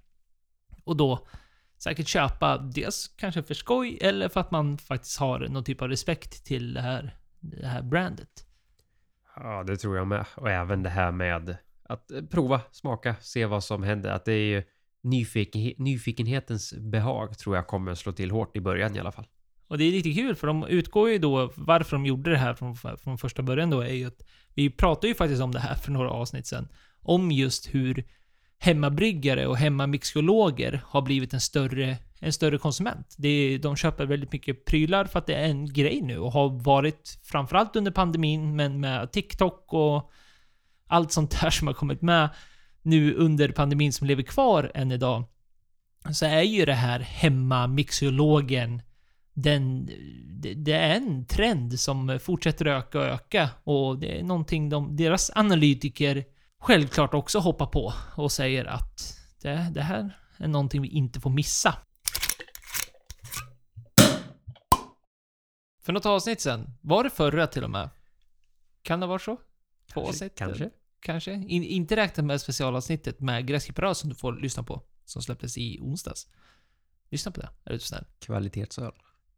[0.84, 1.26] Och då
[1.78, 5.88] säkert köpa, dels kanske för skoj, eller för att man faktiskt har någon typ av
[5.88, 8.46] respekt till det här, det här brandet.
[9.36, 10.26] Ja, det tror jag med.
[10.34, 14.10] Och även det här med att eh, prova, smaka, se vad som händer.
[14.10, 14.62] Att det är ju
[15.02, 19.26] nyfiken, nyfikenhetens behag tror jag kommer slå till hårt i början i alla fall.
[19.68, 22.54] Och det är lite kul för de utgår ju då, varför de gjorde det här
[22.54, 24.22] från, från första början då är ju att
[24.54, 26.68] vi pratade ju faktiskt om det här för några avsnitt sedan.
[27.02, 28.04] Om just hur
[28.58, 33.14] hemmabryggare och hemmamixologer har blivit en större, en större konsument.
[33.18, 36.32] Det är, de köper väldigt mycket prylar för att det är en grej nu och
[36.32, 40.10] har varit framförallt under pandemin, men med TikTok och
[40.86, 42.28] allt sånt där som har kommit med
[42.82, 45.24] nu under pandemin som lever kvar än idag,
[46.12, 48.82] så är ju det här hemmamixologen
[49.32, 49.86] den,
[50.40, 54.96] det, det, är en trend som fortsätter öka och öka och det är någonting de,
[54.96, 56.24] deras analytiker
[56.58, 61.30] självklart också hoppar på och säger att det, det här är någonting vi inte får
[61.30, 61.78] missa.
[65.82, 67.90] För något avsnitt sen, var det förra till och med?
[68.82, 69.36] Kan det vara så?
[69.92, 70.34] Två avsnitt?
[70.38, 71.32] Kanske kanske.
[71.32, 74.82] In, inte räknat med specialavsnittet med Gräskipparat som du får lyssna på.
[75.04, 76.26] Som släpptes i onsdags.
[77.10, 78.04] Lyssna på det, är du snäll.
[78.18, 78.92] Kvalitetsöl.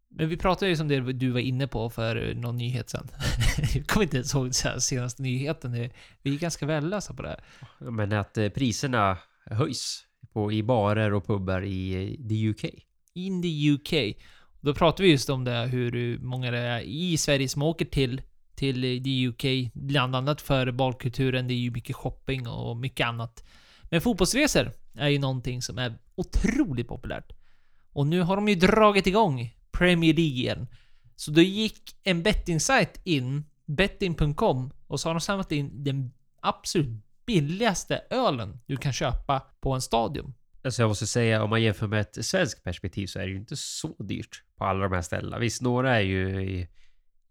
[0.08, 3.08] Men vi pratade ju som det du var inne på för någon nyhet sen.
[3.74, 5.90] jag kommer inte ens ihåg senaste nyheten.
[6.22, 7.44] Vi är ganska vällösa på det här.
[7.90, 12.74] Men att eh, priserna höjs på, i barer och pubbar i the UK.
[13.14, 14.16] In the UK.
[14.60, 18.22] Då pratar vi just om det, hur många det är i Sverige som åker till
[18.62, 21.48] till the UK, bland annat för balkulturen.
[21.48, 23.44] Det är ju mycket shopping och mycket annat.
[23.82, 27.32] Men fotbollsresor är ju någonting som är otroligt populärt.
[27.92, 30.66] Och nu har de ju dragit igång Premier League igen.
[31.16, 37.04] Så då gick en bettingsajt in, betting.com, och så har de samlat in den absolut
[37.26, 40.34] billigaste ölen du kan köpa på en stadion.
[40.64, 43.36] Alltså jag måste säga, om man jämför med ett svenskt perspektiv så är det ju
[43.36, 45.38] inte så dyrt på alla de här ställena.
[45.38, 46.68] Visst, några är ju i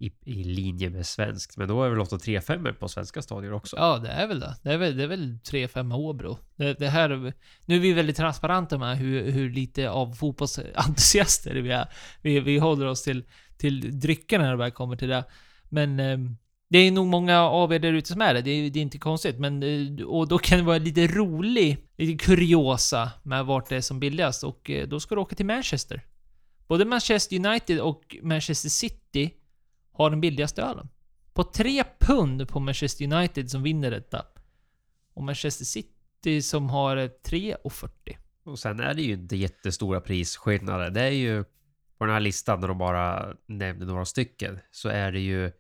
[0.02, 1.58] i, i linje med svenskt.
[1.58, 3.76] Men då är det väl ofta 3-5 på svenska stadion också?
[3.76, 4.56] Ja, det är väl det.
[4.64, 6.38] Det är väl, det är väl 3-5 Åbro.
[6.56, 7.34] Det, det här...
[7.66, 11.90] Nu är vi väldigt transparenta med hur, hur lite av fotbollsentusiaster vi är.
[12.22, 13.24] Vi, vi håller oss till,
[13.58, 15.24] till drycken när det väl kommer till det.
[15.70, 16.00] Men...
[16.00, 16.18] Eh,
[16.70, 18.42] det är nog många av er där ute som är det.
[18.42, 19.64] det är, det är inte konstigt, men...
[19.64, 24.00] Eh, och då kan det vara lite rolig, lite kuriosa med vart det är som
[24.00, 24.44] billigast.
[24.44, 26.06] Och eh, då ska du åka till Manchester.
[26.68, 29.32] Både Manchester United och Manchester City
[29.92, 30.90] har den billigaste ölen.
[31.34, 34.26] På 3 pund på Manchester United som vinner detta.
[35.14, 38.18] Och Manchester City som har 3,40.
[38.44, 40.90] Och sen är det ju inte jättestora prisskillnader.
[40.90, 41.44] Det är ju
[41.98, 45.52] på den här listan när de bara nämner några stycken så är det ju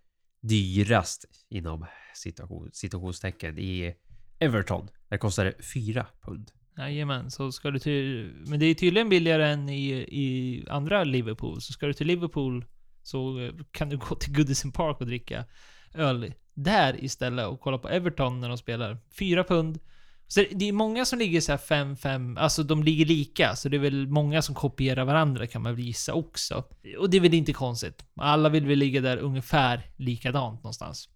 [0.41, 3.96] dyrast inom situation, situationstecken i
[4.39, 4.89] Everton.
[5.10, 6.52] Där kostar det 4 pund.
[6.78, 8.34] Jajamän, så ska du till...
[8.48, 11.62] Men det är tydligen billigare än i, i andra Liverpool.
[11.62, 12.65] Så ska du till Liverpool
[13.12, 15.45] så eh, kan du gå till Goodison Park och dricka
[15.93, 18.97] öl där istället och kolla på Everton när de spelar.
[19.19, 19.80] Fyra pund.
[20.28, 23.78] Så det är många som ligger så här 5-5, alltså de ligger lika, så det
[23.78, 26.63] är väl många som kopierar varandra kan man väl gissa också.
[27.00, 28.06] Och det är väl inte konstigt.
[28.15, 31.10] Alla vill väl ligga där ungefär likadant någonstans.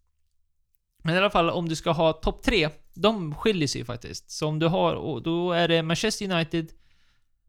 [1.03, 4.31] Men i alla fall, om du ska ha topp tre, de skiljer sig ju faktiskt.
[4.31, 6.71] Så om du har, då är det Manchester United,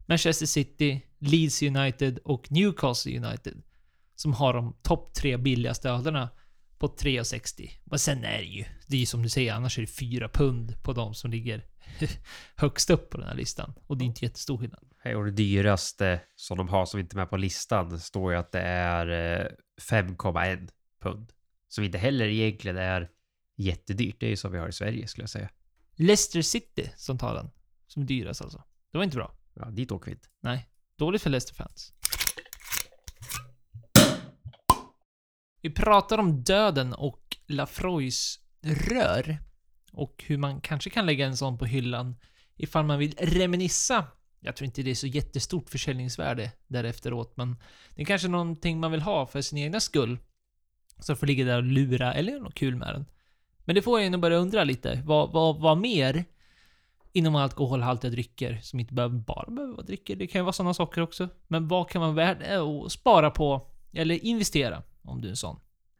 [0.05, 3.61] Manchester City, Leeds United och Newcastle United
[4.17, 6.29] som har de topp tre billigaste ölerna
[6.77, 7.69] på 3,60.
[7.83, 10.29] Men sen är det ju, det är ju som du säger, annars är det 4
[10.29, 11.65] pund på de som ligger
[12.55, 13.73] högst upp på den här listan.
[13.87, 14.83] Och det är inte jättestor skillnad.
[15.15, 18.51] Och det dyraste som de har som inte är med på listan står ju att
[18.51, 19.07] det är
[19.81, 20.67] 5,1 eh,
[21.01, 21.33] pund.
[21.67, 23.09] Som inte heller egentligen är
[23.57, 24.19] jättedyrt.
[24.19, 25.49] Det är ju som vi har i Sverige skulle jag säga.
[25.95, 27.49] Leicester City som tar den.
[27.87, 28.63] Som är dyrast alltså.
[28.91, 29.31] Det var inte bra.
[29.53, 30.27] Ja, dit åker vi inte.
[30.41, 30.69] Nej.
[30.97, 31.93] Dåligt för Leicester-fans.
[35.67, 39.37] Vi pratar om döden och Lafroys rör.
[39.91, 42.15] Och hur man kanske kan lägga en sån på hyllan
[42.57, 44.05] ifall man vill reminissa.
[44.39, 47.55] Jag tror inte det är så jättestort försäljningsvärde därefteråt, men
[47.95, 50.17] det är kanske någonting man vill ha för sin egna skull.
[50.99, 53.05] Så får ligga där och lura, eller göra något kul med den.
[53.65, 55.01] Men det får jag nog börja undra lite.
[55.05, 56.25] Vad, vad, vad mer
[57.13, 60.73] inom alkoholhaltiga drycker, som inte behöver bara behöver vara drycker, det kan ju vara sådana
[60.73, 61.29] saker också.
[61.47, 65.59] Men vad kan man värda och spara på, eller investera, om du är en sån?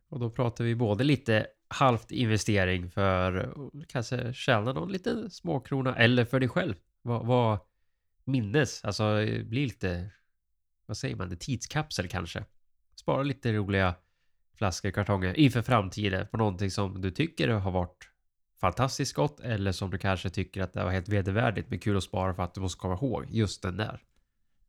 [0.09, 5.95] Och då pratar vi både lite halvt investering för att kanske tjäna någon liten småkrona
[5.95, 6.75] eller för dig själv.
[7.01, 7.59] Vad, vad
[8.23, 10.09] minnes, alltså eh, bli lite,
[10.85, 12.45] vad säger man, en tidskapsel kanske.
[12.95, 13.95] Spara lite roliga
[14.55, 18.09] flaskor, kartonger inför framtiden på någonting som du tycker har varit
[18.61, 22.03] fantastiskt gott eller som du kanske tycker att det var helt vedervärdigt men kul att
[22.03, 24.03] spara för att du måste komma ihåg just den där.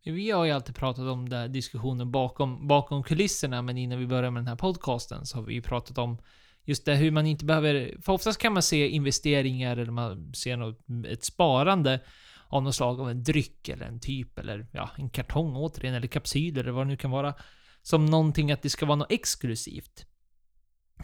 [0.05, 4.31] Vi har ju alltid pratat om den diskussionen bakom, bakom kulisserna, men innan vi börjar
[4.31, 6.19] med den här podcasten så har vi ju pratat om
[6.65, 7.97] just det hur man inte behöver...
[8.03, 12.01] För oftast kan man se investeringar eller man ser något, ett sparande
[12.49, 16.09] av något slag av en dryck eller en typ eller ja, en kartong återigen eller
[16.09, 17.35] kapsyler eller vad det nu kan vara.
[17.83, 20.07] Som någonting att det ska vara något exklusivt.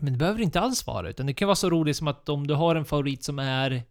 [0.00, 2.46] Men det behöver inte alls vara, utan det kan vara så roligt som att om
[2.46, 3.82] du har en favorit som är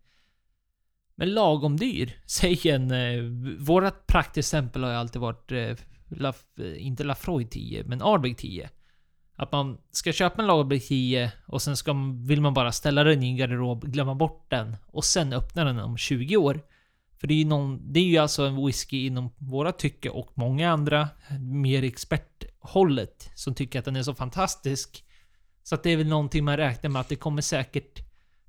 [1.15, 2.17] men lagom dyr.
[2.25, 2.91] Säg en...
[2.91, 3.23] Eh,
[3.59, 5.51] vårat praktexempel har ju alltid varit...
[5.51, 5.75] Eh,
[6.15, 8.69] La, eh, inte Lafroy 10, men Ardbeg 10.
[9.35, 11.95] Att man ska köpa en Ardbeg 10 och sen ska,
[12.27, 15.79] vill man bara ställa den i en garderob, glömma bort den och sen öppna den
[15.79, 16.61] om 20 år.
[17.19, 20.31] För det är ju, någon, det är ju alltså en whisky inom våra tycke och
[20.33, 25.05] många andra, mer experthållet, som tycker att den är så fantastisk.
[25.63, 27.99] Så att det är väl någonting man räknar med att det kommer säkert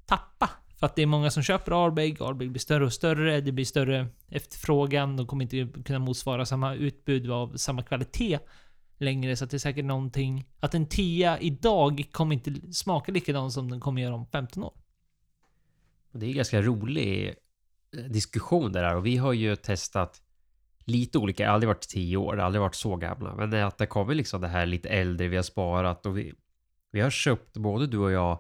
[0.07, 3.53] tappa för att det är många som köper Arbeg, Arbeg blir större och större, det
[3.53, 8.39] blir större efterfrågan, de kommer inte kunna motsvara samma utbud av samma kvalitet
[8.99, 10.49] längre, så att det är säkert någonting...
[10.61, 14.73] Att en tia idag kommer inte smaka likadant som den kommer göra om 15 år.
[16.13, 17.35] Det är en ganska rolig
[17.97, 20.23] eh, diskussion det där och vi har ju testat
[20.85, 23.87] lite olika, jag har aldrig varit 10 år, aldrig varit så gamla, men att det
[23.87, 26.35] kommer liksom det här lite äldre, vi har sparat och vi,
[26.91, 28.39] vi har köpt, både du och jag,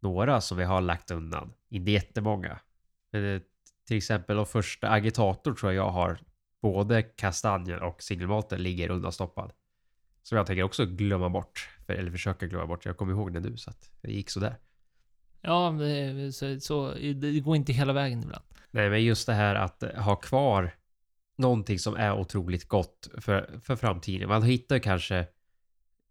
[0.00, 1.52] några som vi har lagt undan.
[1.68, 2.58] Inte jättemånga.
[3.12, 3.40] Men
[3.86, 6.20] till exempel de första agitator tror jag jag har
[6.62, 9.52] både kastanjen och singelmalten ligger undanstoppad.
[10.22, 11.68] Som jag tänker också glömma bort.
[11.88, 12.84] Eller försöka glömma bort.
[12.84, 14.56] Jag kommer ihåg det nu så att det gick sådär.
[15.40, 18.44] Ja, det, så, så, det går inte hela vägen ibland.
[18.70, 20.74] Nej, men just det här att ha kvar
[21.36, 24.28] någonting som är otroligt gott för, för framtiden.
[24.28, 25.26] Man hittar kanske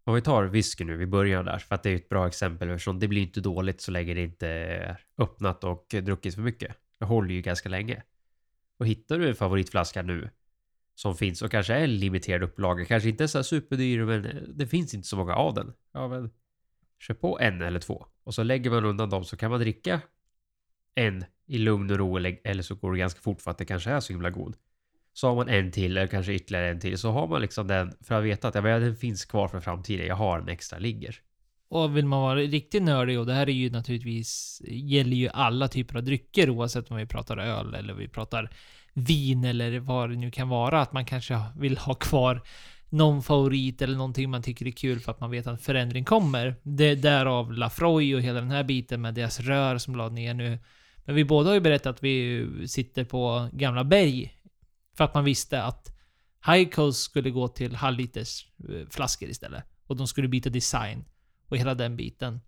[0.08, 2.70] om vi tar whisky nu, vi börjar där, för att det är ett bra exempel
[2.70, 6.76] eftersom det blir inte dåligt så länge det inte är öppnat och druckits för mycket.
[6.98, 8.02] Det håller ju ganska länge.
[8.78, 10.30] Och hittar du en favoritflaska nu
[10.94, 14.42] som finns och kanske är en limiterad upplaga, kanske inte är så superdyr men eh,
[14.42, 15.72] det finns inte så många av den.
[15.92, 16.30] Ja men
[16.98, 20.00] köp på en eller två och så lägger man undan dem så kan man dricka
[20.94, 23.90] en i lugn och ro eller så går det ganska fort för att det kanske
[23.90, 24.56] är så himla god.
[25.18, 26.98] Så har man en till eller kanske ytterligare en till.
[26.98, 30.06] Så har man liksom den för att veta att ja, den finns kvar för framtiden.
[30.06, 31.16] Jag har en extra ligger.
[31.68, 35.68] Och vill man vara riktigt nördig, och det här är ju naturligtvis, gäller ju alla
[35.68, 38.50] typer av drycker oavsett om vi pratar öl eller vi pratar
[38.94, 40.80] vin eller vad det nu kan vara.
[40.80, 42.42] Att man kanske vill ha kvar
[42.88, 46.54] någon favorit eller någonting man tycker är kul för att man vet att förändring kommer.
[46.62, 50.34] Det är därav Lafroy och hela den här biten med deras rör som lade ner
[50.34, 50.58] nu.
[51.04, 54.37] Men vi båda har ju berättat att vi sitter på Gamla Berg
[54.98, 55.92] för att man visste att
[56.46, 59.64] High Coast skulle gå till halvliters eh, flaskor istället.
[59.86, 61.04] Och de skulle byta design.
[61.48, 62.40] Och hela den biten.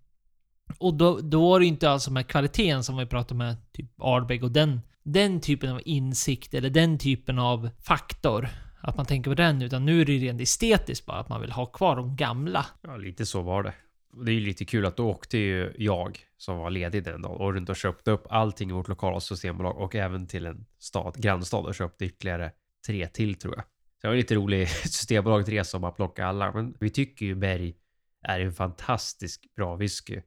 [0.79, 4.43] Och då, då var det inte alls med kvaliteten som vi pratade med typ Ardbeg
[4.43, 8.49] och den, den typen av insikt eller den typen av faktor.
[8.81, 11.51] Att man tänker på den, utan nu är det rent estetiskt bara att man vill
[11.51, 12.65] ha kvar de gamla.
[12.81, 13.73] Ja, lite så var det.
[14.13, 17.41] Det är ju lite kul att då åkte ju jag, som var ledig den dagen,
[17.41, 21.15] och runt och köpte upp allting i vårt lokala systembolag och även till en stad,
[21.17, 22.51] grannstad och köpte ytterligare
[22.87, 23.63] tre till tror jag.
[23.63, 23.67] Så
[24.01, 27.75] det var en lite rolig systembolagtresa om att plocka alla, men vi tycker ju Berg
[28.23, 30.21] är en fantastisk bra whisky.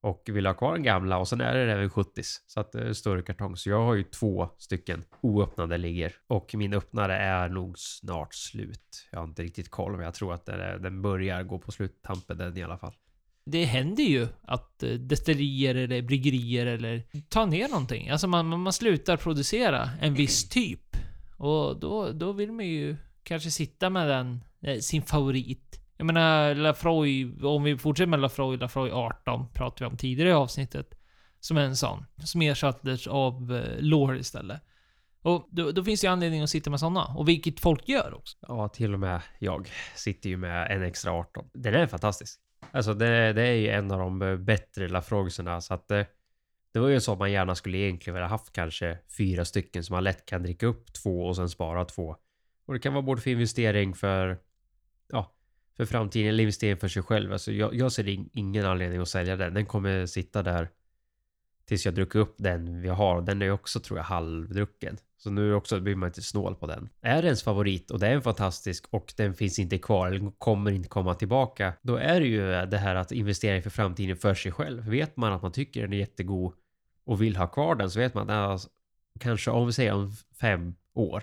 [0.00, 2.88] Och vill ha kvar den gamla och sen är det även 70 så att det
[2.88, 3.56] är större kartong.
[3.56, 9.08] Så jag har ju två stycken oöppnade ligger och min öppnare är nog snart slut.
[9.12, 10.46] Jag har inte riktigt koll, men jag tror att
[10.80, 12.94] den börjar gå på sluttampen den i alla fall
[13.44, 18.08] det händer ju att eh, destillerier eller bryggerier eller tar ner någonting.
[18.08, 20.96] Alltså man, man slutar producera en viss typ.
[21.36, 25.80] Och då, då vill man ju kanske sitta med den, eh, sin favorit.
[25.96, 30.32] Jag menar, Lafroy, om vi fortsätter med Lafroy, Lafroy 18 pratade vi om tidigare i
[30.32, 30.98] avsnittet.
[31.40, 32.04] Som en sån.
[32.24, 34.62] Som ersattes av eh, Lore istället.
[35.22, 37.04] Och då, då finns det ju anledning att sitta med såna.
[37.04, 38.36] Och vilket folk gör också.
[38.40, 41.44] Ja, till och med jag sitter ju med en extra 18.
[41.54, 42.40] Den är fantastisk.
[42.72, 46.06] Alltså det, det är ju en av de bättre Lafroigserna så att det,
[46.72, 50.04] det var ju så man gärna skulle egentligen vilja haft kanske fyra stycken som man
[50.04, 52.16] lätt kan dricka upp två och sen spara två.
[52.66, 54.38] Och det kan vara både för investering för
[55.08, 55.34] ja,
[55.76, 57.32] för framtiden eller investering för sig själv.
[57.32, 58.08] Alltså jag, jag ser
[58.38, 59.54] ingen anledning att sälja den.
[59.54, 60.68] Den kommer sitta där
[61.64, 63.16] tills jag druckit upp den vi har.
[63.16, 64.96] och Den är ju också tror jag halvdrucken.
[65.16, 66.88] Så nu också blir man inte snål på den.
[67.00, 70.30] Är det ens favorit och det är en fantastisk och den finns inte kvar eller
[70.38, 71.72] kommer inte komma tillbaka.
[71.82, 74.88] Då är det ju det här att investera för framtiden för sig själv.
[74.88, 76.52] Vet man att man tycker den är jättegod
[77.04, 78.68] och vill ha kvar den så vet man att
[79.20, 81.22] kanske om vi säger om fem år.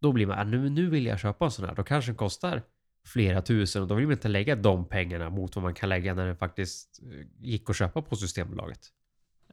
[0.00, 1.74] Då blir man, ah, nu, nu vill jag köpa en sån här.
[1.74, 2.62] Då kanske den kostar
[3.06, 6.14] flera tusen och då vill man inte lägga de pengarna mot vad man kan lägga
[6.14, 8.80] när den faktiskt eh, gick att köpa på Systembolaget.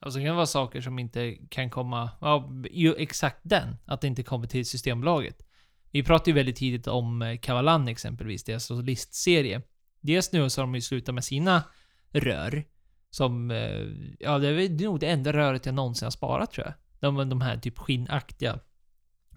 [0.03, 4.07] Alltså det kan vara saker som inte kan komma, ja, ju exakt den, att det
[4.07, 5.45] inte kommer till Systembolaget.
[5.91, 9.61] Vi pratade ju väldigt tidigt om eh, Kavalan exempelvis, deras listserie.
[10.01, 11.63] Dels nu så har de ju slutat med sina
[12.11, 12.63] rör.
[13.09, 13.87] Som, eh,
[14.19, 16.73] ja det är nog det enda röret jag någonsin har sparat tror jag.
[16.99, 18.59] De, de här typ skinnaktiga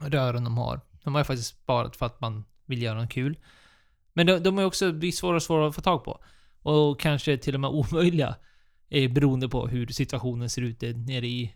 [0.00, 0.80] rören de har.
[1.04, 3.38] De har jag faktiskt sparat för att man vill göra något kul.
[4.12, 6.24] Men de, de är också svårare och svårare att få tag på.
[6.62, 8.36] Och kanske till och med omöjliga.
[8.89, 11.55] Eh, beroende på hur situationen ser ut nere i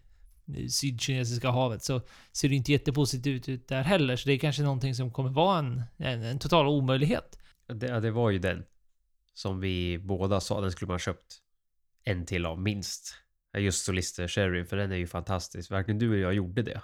[0.71, 2.01] Sydkinesiska havet så
[2.33, 4.17] ser det inte jättepositivt ut där heller.
[4.17, 7.39] Så det är kanske någonting som kommer vara en, en, en total omöjlighet.
[7.67, 8.65] Det, det var ju den
[9.35, 11.39] som vi båda sa, den skulle man köpt
[12.05, 13.15] en till av minst.
[13.59, 15.71] Just Solister Sherry, för den är ju fantastisk.
[15.71, 16.83] Varken du eller jag gjorde det.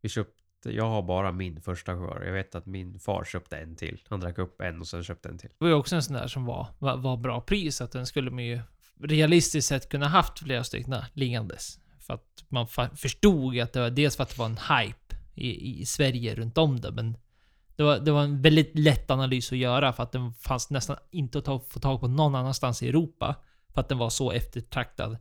[0.00, 2.22] Vi köpte jag har bara min första kvar.
[2.26, 4.00] Jag vet att min far köpte en till.
[4.08, 5.50] Han drack upp en och sen köpte en till.
[5.50, 7.80] Det var ju också en sån där som var, var, var bra pris.
[7.80, 8.60] Att den skulle man ju
[9.00, 11.78] realistiskt sett kunna haft flera stycken liggandes.
[11.98, 15.80] För att man förstod att det var dels för att det var en hype i,
[15.80, 17.16] i Sverige runt om det, men
[17.76, 20.96] det var, det var en väldigt lätt analys att göra för att den fanns nästan
[21.10, 23.36] inte att ta, få tag på någon annanstans i Europa.
[23.74, 25.16] För att den var så eftertraktad.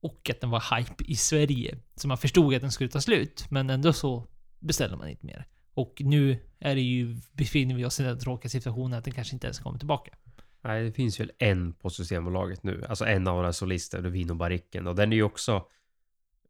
[0.00, 1.78] Och att den var hype i Sverige.
[1.94, 4.26] Så man förstod att den skulle ta slut, men ändå så
[4.60, 5.46] beställde man inte mer.
[5.74, 9.36] Och nu är det ju, befinner vi oss i den tråkiga situationen att den kanske
[9.36, 10.12] inte ens kommer tillbaka.
[10.66, 12.84] Nej, det finns väl en på Systembolaget nu.
[12.88, 14.86] Alltså en av våra solister, Vino Baricken.
[14.86, 15.66] Och den är ju också...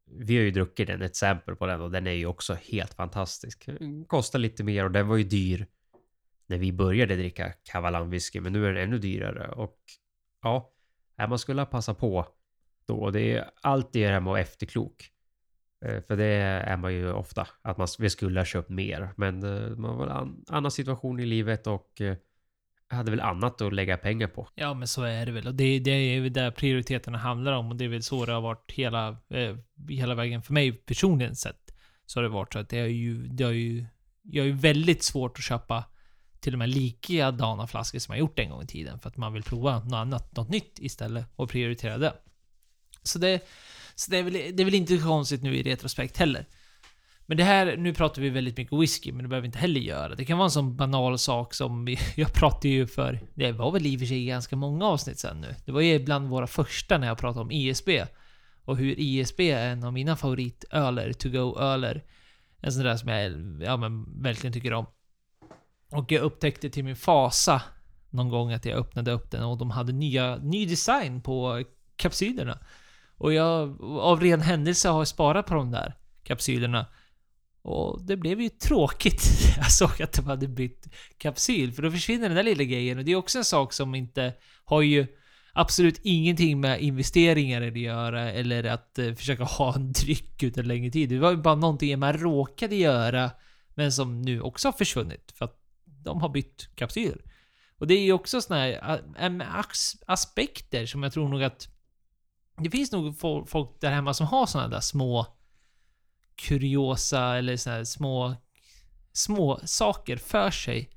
[0.05, 2.95] Vi har ju druckit den, ett sample på den och den är ju också helt
[2.95, 3.69] fantastisk.
[4.07, 5.67] Kostar lite mer och den var ju dyr
[6.47, 9.49] när vi började dricka Kavalan whisky, men nu är den ännu dyrare.
[9.49, 9.79] Och
[10.43, 10.73] ja,
[11.17, 12.27] man skulle ha passat på
[12.87, 12.97] då.
[12.97, 15.11] Och Det är alltid det här med att vara efterklok.
[15.85, 19.11] Eh, för det är man ju ofta, att man vi skulle ha köpt mer.
[19.17, 22.17] Men eh, man var en annan situation i livet och eh,
[22.89, 24.49] hade väl annat att lägga pengar på.
[24.55, 25.47] Ja, men så är det väl.
[25.47, 27.69] Och det, det är ju där prioriteterna handlar om.
[27.69, 29.57] Och det är väl så det har varit hela, eh,
[29.89, 31.75] hela vägen för mig personligen sett.
[32.07, 33.87] Så har det varit så att det är ju, det har ju,
[34.23, 35.85] jag är ju väldigt svårt att köpa
[36.41, 38.99] till och med likadana flaskor som jag gjort en gång i tiden.
[38.99, 42.15] För att man vill prova något annat, något nytt istället och prioritera det.
[43.03, 43.43] Så det,
[43.95, 46.47] så det är, väl, det är väl inte konstigt nu i retrospekt heller.
[47.27, 49.81] Men det här, nu pratar vi väldigt mycket whisky, men det behöver vi inte heller
[49.81, 50.15] göra.
[50.15, 53.73] Det kan vara en sån banal sak som vi, jag pratade ju för, det var
[53.73, 55.55] väl i och för sig ganska många avsnitt sen nu.
[55.65, 57.89] Det var ju bland våra första när jag pratade om ISB.
[58.65, 62.05] Och hur ISB är en av mina favoritöler, to go-öler.
[62.61, 64.87] En sån där som jag ja, men, verkligen tycker om.
[65.91, 67.63] Och jag upptäckte till min fasa
[68.11, 71.65] någon gång att jag öppnade upp den och de hade nya, ny design på
[71.97, 72.59] kapsylerna.
[73.17, 76.87] Och jag av ren händelse har sparat på de där kapsylerna.
[77.67, 79.23] Och det blev ju tråkigt.
[79.57, 80.87] Jag såg att de hade bytt
[81.19, 82.99] kapsyl, för då försvinner den där lilla grejen.
[82.99, 85.07] Och det är också en sak som inte har ju
[85.53, 90.91] absolut ingenting med investeringar att göra, eller att eh, försöka ha en dryck utan längre
[90.91, 91.09] tid.
[91.09, 93.31] Det var ju bara någonting man råkade göra,
[93.75, 97.23] men som nu också har försvunnit, för att de har bytt kapsyl.
[97.79, 99.01] Och det är ju också såna här
[100.07, 101.69] aspekter som jag tror nog att
[102.59, 105.36] det finns nog folk där hemma som har såna där små
[106.37, 108.37] kuriosa eller såna här små
[109.17, 110.91] små saker för sig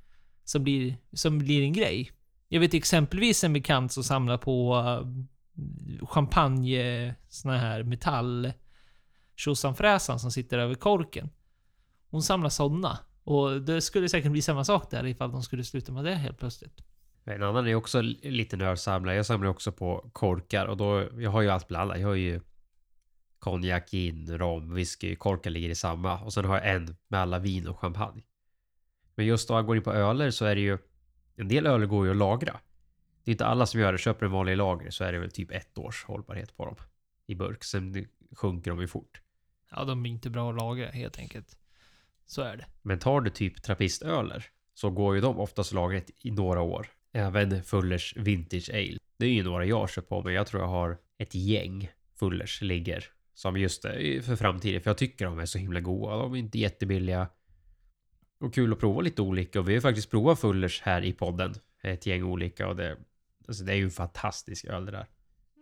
[0.44, 2.12] som blir, som blir en grej.
[2.48, 8.54] Jag vet exempelvis en bekant som samlar på eh, champagne, såna här metall
[9.36, 11.30] tjosanfräsan som sitter över korken.
[12.10, 13.00] Hon samlar sådana.
[13.24, 16.40] Och det skulle säkert bli samma sak där ifall de skulle sluta med det helt
[16.40, 16.84] plötsligt.
[17.24, 19.16] En annan är också lite nördsamlare.
[19.16, 22.42] Jag samlar också på korkar och då, jag har ju allt bland Jag har ju
[23.40, 26.20] konjak, gin, rom, whisky, korkar ligger i samma.
[26.20, 28.24] Och sen har jag en med alla vin och champagne.
[29.16, 30.78] Men just då jag går in på öler så är det ju
[31.36, 32.60] en del öler går ju att lagra.
[33.24, 33.98] Det är inte alla som gör det.
[33.98, 36.76] Köper en vanlig lager så är det väl typ ett års hållbarhet på dem
[37.28, 37.64] i burk.
[37.64, 39.22] Sen sjunker de ju fort.
[39.72, 41.58] Ja, de är inte bra att lagra helt enkelt.
[42.26, 42.66] Så är det.
[42.82, 46.88] Men tar du typ trappistöler så går ju de oftast lagret i några år.
[47.12, 48.98] Även Fullers Vintage Ale.
[49.18, 52.62] Det är ju några jag kör på men jag tror jag har ett gäng Fullers
[52.62, 53.06] ligger
[53.40, 54.82] som just är för framtiden.
[54.82, 56.18] För jag tycker de är så himla goda.
[56.18, 57.30] De är inte jättebilliga.
[58.40, 59.60] Och kul att prova lite olika.
[59.60, 61.54] Och vi har faktiskt provat Fullers här i podden.
[61.84, 62.98] Ett gäng olika och det,
[63.48, 65.08] alltså det är ju en fantastisk öl det där.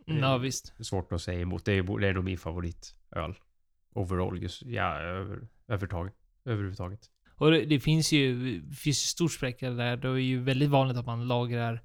[0.05, 0.73] Ja, visst.
[0.77, 1.65] Det är svårt att säga emot.
[1.65, 3.35] Det är, det är nog min favoritöl.
[3.93, 6.13] Overall, just, ja, över, övertaget,
[6.45, 6.99] överhuvudtaget.
[7.35, 9.97] Och det, det finns ju det finns ju stor spräcka där.
[9.97, 11.83] Det är ju väldigt vanligt att man lagrar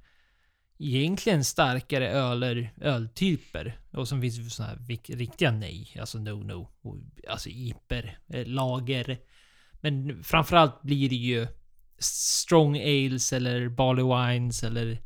[0.83, 3.80] egentligen starkare öler, öltyper.
[3.91, 5.97] Och som finns sådana här riktiga nej.
[6.01, 6.68] Alltså no-no.
[7.28, 9.18] Alltså iper, eh, lager.
[9.80, 11.47] Men framförallt blir det ju
[11.99, 14.99] strong ales eller barley wines eller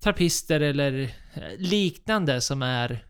[0.00, 1.02] trappister eller
[1.34, 3.04] eh, liknande som är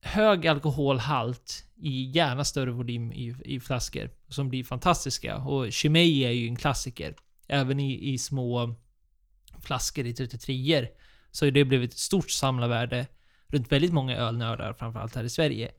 [0.00, 4.10] hög alkoholhalt i gärna större volym i, i flaskor.
[4.28, 5.36] Som blir fantastiska.
[5.36, 7.14] Och Chimay är ju en klassiker.
[7.48, 8.74] Även i, i små
[9.62, 10.88] flaskor i 33
[11.30, 13.06] Så har det blivit ett stort samlarvärde
[13.46, 15.70] runt väldigt många ölnördar, framförallt här i Sverige.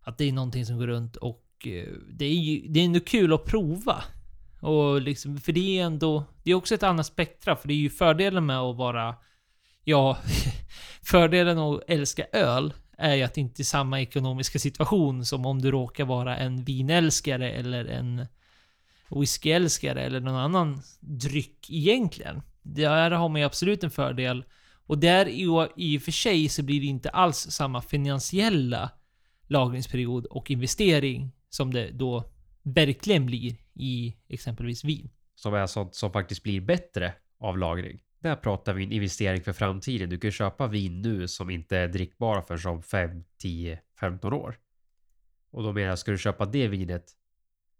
[0.00, 3.00] Att det är någonting som går runt och eh, det är ju det är ändå
[3.00, 4.04] kul att prova.
[4.60, 7.78] Och liksom, för det är ändå, det är också ett annat spektra, för det är
[7.78, 9.14] ju fördelen med att vara,
[9.84, 10.18] ja,
[11.02, 15.62] fördelen att älska öl är ju att det inte är samma ekonomiska situation som om
[15.62, 18.26] du råkar vara en vinälskare eller en
[19.10, 22.42] whiskyälskare eller någon annan dryck egentligen.
[22.62, 24.44] Där har man ju absolut en fördel.
[24.86, 28.90] Och där i, och för sig så blir det inte alls samma finansiella
[29.46, 32.32] lagringsperiod och investering som det då
[32.62, 35.10] verkligen blir i exempelvis vin.
[35.34, 38.00] Som är sånt som faktiskt blir bättre av lagring.
[38.20, 40.10] Där pratar vi en investering för framtiden.
[40.10, 44.58] Du kan köpa vin nu som inte är drickbara för som 5, 10, 15 år.
[45.50, 47.04] Och då menar jag, ska du köpa det vinet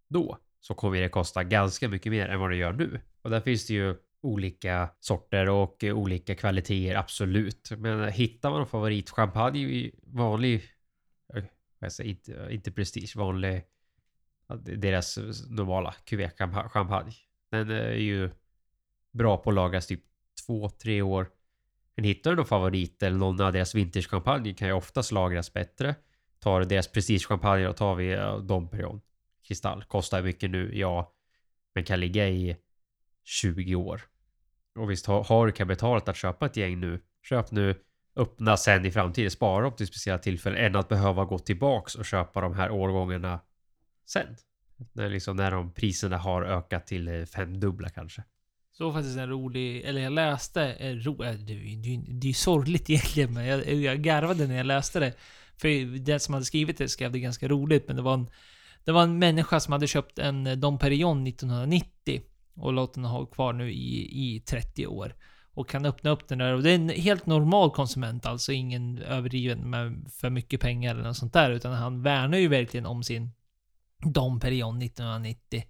[0.08, 3.00] då så kommer det kosta ganska mycket mer än vad det gör nu.
[3.22, 7.70] Och där finns det ju olika sorter och olika kvaliteter, absolut.
[7.78, 10.62] Men hittar man en favoritchampagne i vanlig,
[11.34, 11.44] eh,
[11.78, 13.62] jag säger, inte, eh, inte prestige, vanlig,
[14.62, 17.12] deras eh, normala QV-champagne.
[17.50, 18.30] Den är ju
[19.12, 20.02] bra på att lagras typ
[20.46, 21.28] två, tre år.
[21.96, 25.94] Men hittar du någon favorit eller någon av deras vintagechampagne kan ju oftast lagras bättre.
[26.38, 28.16] Tar du deras prestigechampagne och tar vi
[28.46, 29.00] Dom Perignon
[29.48, 29.84] kristall.
[29.84, 31.14] Kostar mycket nu, ja.
[31.74, 32.56] Men kan ligga i
[33.24, 34.00] 20 år.
[34.78, 37.74] Och visst, har, har du kapitalet att köpa ett gäng nu, köp nu,
[38.16, 42.04] öppna sen i framtiden, spara upp till speciella tillfällen, än att behöva gå tillbaks och
[42.04, 43.40] köpa de här årgångarna
[44.06, 44.36] sen.
[44.92, 48.24] När, liksom, när de priserna har ökat till eh, femdubbla kanske.
[48.72, 52.28] Så faktiskt en rolig, eller jag läste, eh, ro, eh, det, är ju- det är
[52.28, 55.14] ju sorgligt egentligen, men jag, jag garvade när jag läste det.
[55.56, 58.30] För den som hade skrivit det skrev det ganska roligt, men det var en,
[58.84, 62.22] det var en människa som hade köpt en Dom Perignon 1990
[62.54, 65.14] och låt den ha kvar nu i, i 30 år.
[65.54, 66.54] Och kan öppna upp den där.
[66.54, 71.04] Och det är en helt normal konsument, alltså ingen överdriven med för mycket pengar eller
[71.04, 71.50] något sånt där.
[71.50, 73.30] Utan han värnar ju verkligen om sin
[74.04, 75.64] Dom Perignon 1990.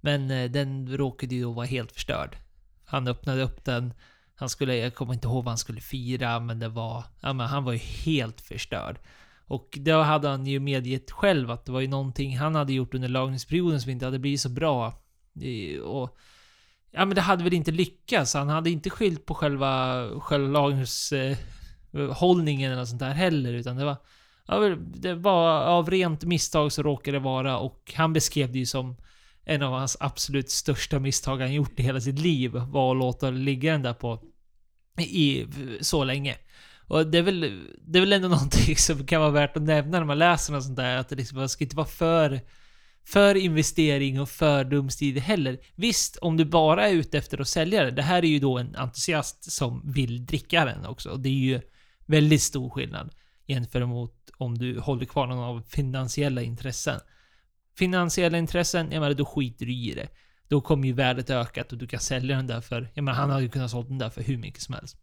[0.00, 2.36] Men eh, den råkade ju då vara helt förstörd.
[2.84, 3.94] Han öppnade upp den.
[4.34, 7.46] Han skulle, jag kommer inte ihåg vad han skulle fira, men det var, ja men
[7.46, 8.98] han var ju helt förstörd.
[9.46, 12.94] Och då hade han ju medgett själv att det var ju någonting han hade gjort
[12.94, 15.02] under lagringsperioden som inte hade blivit så bra.
[15.84, 16.18] Och
[16.96, 18.34] Ja men det hade väl inte lyckats.
[18.34, 23.52] Han hade inte skilt på själva, själva lagringshållningen eh, eller sånt där heller.
[23.52, 23.96] Utan det var...
[24.48, 28.66] Ja, det var av rent misstag så råkade det vara och han beskrev det ju
[28.66, 28.96] som
[29.44, 32.52] en av hans absolut största misstag han gjort i hela sitt liv.
[32.52, 34.22] Var att låta ligga den där på
[34.98, 35.46] i
[35.80, 36.36] så länge.
[36.88, 39.98] Och det är väl, det är väl ändå någonting som kan vara värt att nämna
[39.98, 40.96] när man läser något sånt där.
[40.96, 42.40] Att det liksom, man ska inte vara för
[43.06, 45.58] för investering och för dumstid heller.
[45.74, 47.90] Visst, om du bara är ute efter att sälja det.
[47.90, 51.10] Det här är ju då en entusiast som vill dricka den också.
[51.10, 51.60] Och det är ju
[52.06, 53.14] väldigt stor skillnad
[53.46, 57.00] jämfört mot om du håller kvar någon av finansiella intressen.
[57.76, 60.08] Finansiella intressen, jag menar då skiter du i det.
[60.48, 63.30] Då kommer ju värdet ökat och du kan sälja den där för, jag menar han
[63.30, 64.96] hade ju kunnat sålt den där för hur mycket som helst.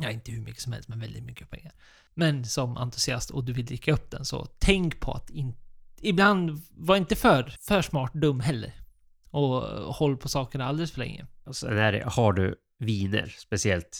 [0.00, 1.72] Ja, inte hur mycket som helst, men väldigt mycket pengar.
[2.14, 5.67] Men som entusiast och du vill dricka upp den, så tänk på att inte
[6.02, 8.72] ibland var inte för, för smart dum heller.
[9.30, 9.62] Och
[9.94, 11.26] håll på sakerna alldeles för länge.
[11.44, 13.98] Alltså, och sen är det, har du viner, speciellt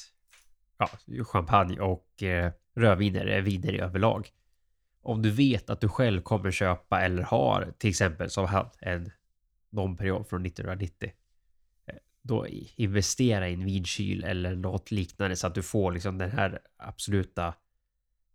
[0.79, 0.91] ja,
[1.25, 4.29] champagne och eh, rödviner, är viner i överlag.
[5.03, 9.11] Om du vet att du själv kommer köpa eller har till exempel som han en
[9.71, 11.13] Dom Perignon från 1990.
[11.87, 12.47] Eh, då
[12.77, 17.55] investera i en vinkyl eller något liknande så att du får liksom den här absoluta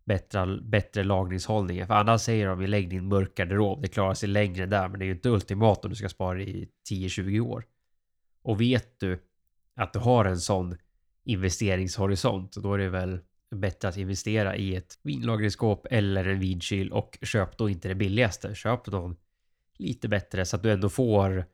[0.04, 1.86] bättre, bättre lagringshållningen.
[1.86, 5.04] För annars säger de, lägg din mörk garderob, det klarar sig längre där, men det
[5.04, 7.64] är ju inte ultimat om du ska spara i 10-20 år.
[8.42, 9.18] Och vet du
[9.76, 10.76] att du har en sån
[11.24, 13.18] investeringshorisont, då är det väl
[13.50, 18.54] bättre att investera i ett vinlagringsskåp eller en vinkyl och köp då inte det billigaste.
[18.54, 19.16] Köp någon
[19.78, 21.44] lite bättre så att du ändå får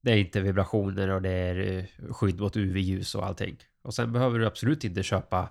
[0.00, 3.56] det är inte vibrationer och det är eh, skydd mot UV-ljus och allting.
[3.82, 5.48] Och sen behöver du absolut inte köpa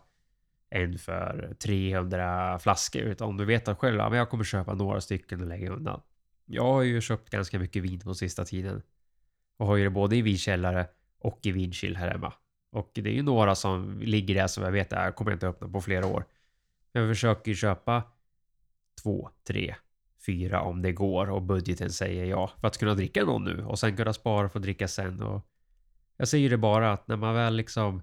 [0.69, 5.01] en för 300 flaskor utan om du vet att själv att jag kommer köpa några
[5.01, 6.01] stycken och lägga undan.
[6.45, 8.81] Jag har ju köpt ganska mycket vin på sista tiden
[9.57, 10.87] och har ju det både i vinkällare
[11.19, 12.33] och i vinkyl här hemma.
[12.71, 15.47] Och det är ju några som ligger där som jag vet att jag kommer inte
[15.47, 16.25] öppna på flera år.
[16.91, 18.03] Jag försöker köpa
[19.03, 19.75] två, tre,
[20.25, 23.79] fyra om det går och budgeten säger ja för att kunna dricka någon nu och
[23.79, 25.21] sen kunna spara för att dricka sen.
[25.21, 25.45] Och
[26.17, 28.01] jag säger det bara att när man väl liksom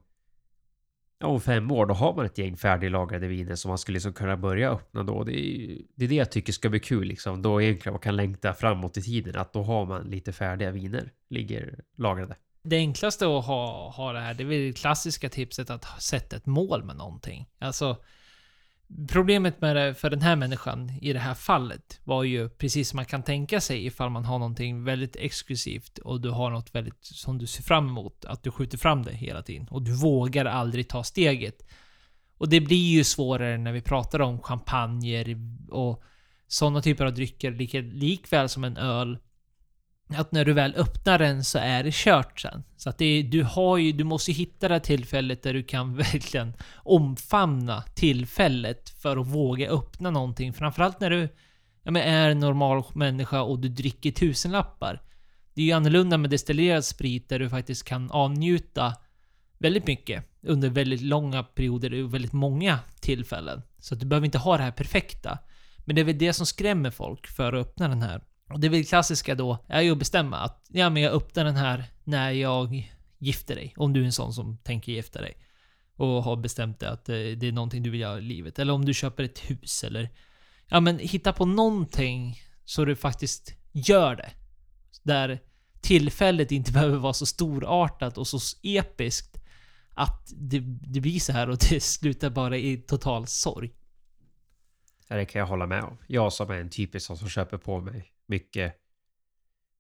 [1.25, 4.37] om fem år, då har man ett gäng färdiglagrade viner som man skulle liksom kunna
[4.37, 5.25] börja öppna då.
[5.25, 7.43] Det är, det är det jag tycker ska bli kul liksom.
[7.43, 9.37] Då egentligen man kan längta framåt i tiden.
[9.37, 12.37] Att då har man lite färdiga viner ligger lagrade.
[12.63, 16.37] Det enklaste att ha, ha det här, det är väl det klassiska tipset att sätta
[16.37, 17.47] ett mål med någonting.
[17.59, 17.97] Alltså,
[19.09, 22.97] Problemet med det för den här människan i det här fallet var ju precis som
[22.97, 27.05] man kan tänka sig ifall man har någonting väldigt exklusivt och du har något väldigt
[27.05, 30.45] som du ser fram emot, att du skjuter fram det hela tiden och du vågar
[30.45, 31.63] aldrig ta steget.
[32.39, 35.37] Och det blir ju svårare när vi pratar om champagner
[35.71, 36.03] och
[36.49, 39.19] sådana typer av drycker, lika, likväl som en öl
[40.09, 42.63] att när du väl öppnar den så är det kört sen.
[42.77, 45.97] Så att det, du har ju, du måste hitta det här tillfället där du kan
[45.97, 50.53] verkligen omfamna tillfället för att våga öppna någonting.
[50.53, 51.29] Framförallt när du
[51.83, 55.03] ja, men är en normal människa och du dricker tusenlappar.
[55.55, 58.95] Det är ju annorlunda med destillerad sprit där du faktiskt kan avnjuta
[59.59, 63.63] väldigt mycket under väldigt långa perioder och väldigt många tillfällen.
[63.79, 65.39] Så att du behöver inte ha det här perfekta.
[65.85, 68.21] Men det är väl det som skrämmer folk för att öppna den här.
[68.49, 71.57] Och det väl klassiska då är ju att bestämma att ja, men jag öppnar den
[71.57, 73.75] här när jag gifter dig.
[73.77, 75.37] Om du är en sån som tänker gifta dig.
[75.97, 78.59] Och har bestämt dig att eh, det är någonting du vill göra i livet.
[78.59, 80.11] Eller om du köper ett hus eller...
[80.67, 84.31] Ja men hitta på någonting så du faktiskt gör det.
[85.03, 85.41] Där
[85.81, 89.37] tillfället inte behöver vara så storartat och så episkt
[89.91, 90.59] att det,
[90.93, 93.73] det blir så här och det slutar bara i total sorg.
[95.09, 95.99] Ja, det kan jag hålla med om.
[96.07, 98.81] Jag som är en typisk som köper på mig mycket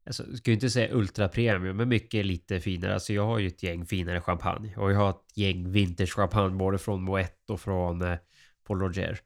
[0.06, 2.94] Alltså, jag skulle inte säga ultra premium, men mycket lite finare.
[2.94, 4.76] Alltså jag har ju ett gäng finare champagne.
[4.76, 8.18] Och jag har ett gäng vintage champagne både från Moët och från eh,
[8.66, 9.20] Paul Roger.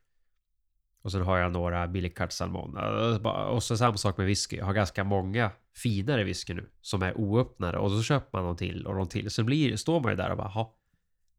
[1.02, 2.76] Och sen har jag några billig salmon.
[2.76, 4.56] Alltså, och så samma sak med whisky.
[4.56, 7.78] Jag har ganska många finare whisky nu som är oöppnade.
[7.78, 9.30] Och så köper man någon till och någon till.
[9.30, 10.66] Sen blir, står man ju där och bara,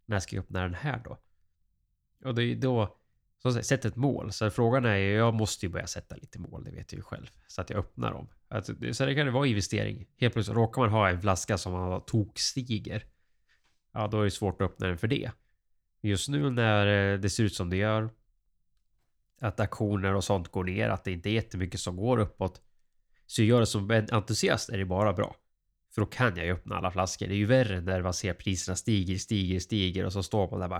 [0.05, 1.17] när ska jag öppna den här då?
[2.25, 3.00] Och det är då
[3.41, 4.31] så sätt ett mål.
[4.31, 7.03] Så frågan är ju, jag måste ju börja sätta lite mål, det vet jag ju
[7.03, 7.29] själv.
[7.47, 8.27] Så att jag öppnar dem.
[8.47, 10.07] Alltså, så det kan ju vara investering.
[10.17, 13.05] Helt plötsligt råkar man ha en flaska som man tokstiger.
[13.93, 15.31] Ja, då är det svårt att öppna den för det.
[16.01, 18.09] Just nu när eh, det ser ut som det gör.
[19.41, 22.61] Att aktioner och sånt går ner, att det inte är jättemycket som går uppåt.
[23.25, 25.35] Så jag gör det som en entusiast är det bara bra.
[25.93, 27.27] För då kan jag ju öppna alla flaskor.
[27.27, 30.59] Det är ju värre när man ser priserna stiger, stiger, stiger och så står man
[30.59, 30.79] där bara,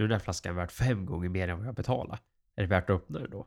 [0.00, 2.18] nu är den här flaskan värd fem gånger mer än vad jag betalar.
[2.56, 3.46] Är det värt att öppna den då?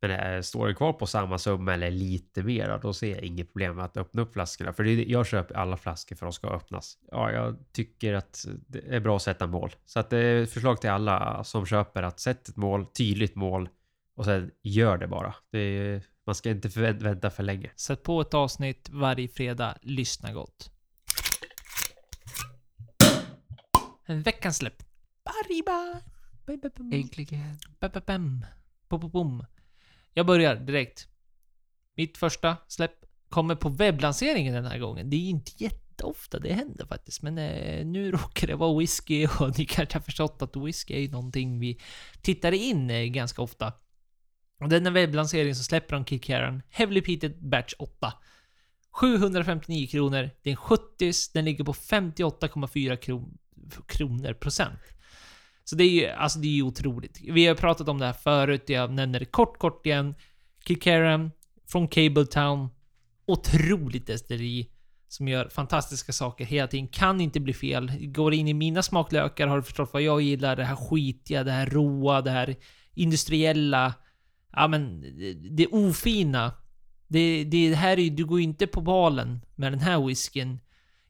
[0.00, 3.46] Men äh, står den kvar på samma summa eller lite mer, då ser jag inget
[3.46, 4.72] problem med att öppna upp flaskorna.
[4.72, 6.98] För det, jag köper alla flaskor för att de ska öppnas.
[7.10, 9.70] Ja, jag tycker att det är bra att sätta mål.
[9.86, 13.34] Så att det är ett förslag till alla som köper att sätta ett mål, tydligt
[13.34, 13.68] mål
[14.16, 15.34] och sen gör det bara.
[15.50, 17.70] Det man ska inte vänta för länge.
[17.76, 19.78] Sätt på ett avsnitt varje fredag.
[19.82, 20.70] Lyssna gott.
[24.06, 24.89] Veckans släpp.
[25.44, 26.00] Arriba!
[26.92, 27.58] Äntligen.
[28.88, 29.44] Bam, bam, bam.
[30.14, 31.08] Jag börjar direkt.
[31.96, 35.10] Mitt första släpp kommer på webblanseringen den här gången.
[35.10, 39.58] Det är inte jätteofta det händer faktiskt, men eh, nu råkar det vara whisky och
[39.58, 41.80] ni kanske har förstått att whisky är någonting vi
[42.22, 43.72] tittar in eh, ganska ofta.
[44.60, 48.12] Och denna webblansering så släpper de Kikaren Heavily Peated Batch 8.
[48.90, 50.30] 759 kronor.
[50.42, 53.38] Det är en 70 den ligger på 58,4 kron
[53.86, 54.80] kronor procent.
[55.70, 57.20] Så det är ju, alltså det är ju otroligt.
[57.22, 60.14] Vi har pratat om det här förut, jag nämner det kort, kort igen.
[60.66, 61.30] Kilkerran
[61.68, 62.68] från Cabletown.
[63.26, 64.70] Otroligt destilleri.
[65.08, 66.88] Som gör fantastiska saker hela tiden.
[66.88, 67.92] Kan inte bli fel.
[68.00, 70.56] Går in i mina smaklökar har du förstått vad jag gillar.
[70.56, 72.56] Det här skitiga, det här råa, det här
[72.94, 73.94] industriella.
[74.52, 75.04] Ja men,
[75.56, 76.52] det ofina.
[77.08, 80.58] Det, det här är du går inte på balen med den här whiskyn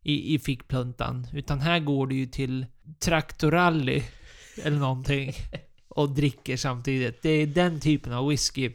[0.03, 1.27] i, i fickpluntan.
[1.33, 2.67] Utan här går du ju till
[2.99, 4.03] traktorrally
[4.65, 5.33] eller någonting
[5.89, 7.23] och dricker samtidigt.
[7.23, 8.73] Det är den typen av whisky.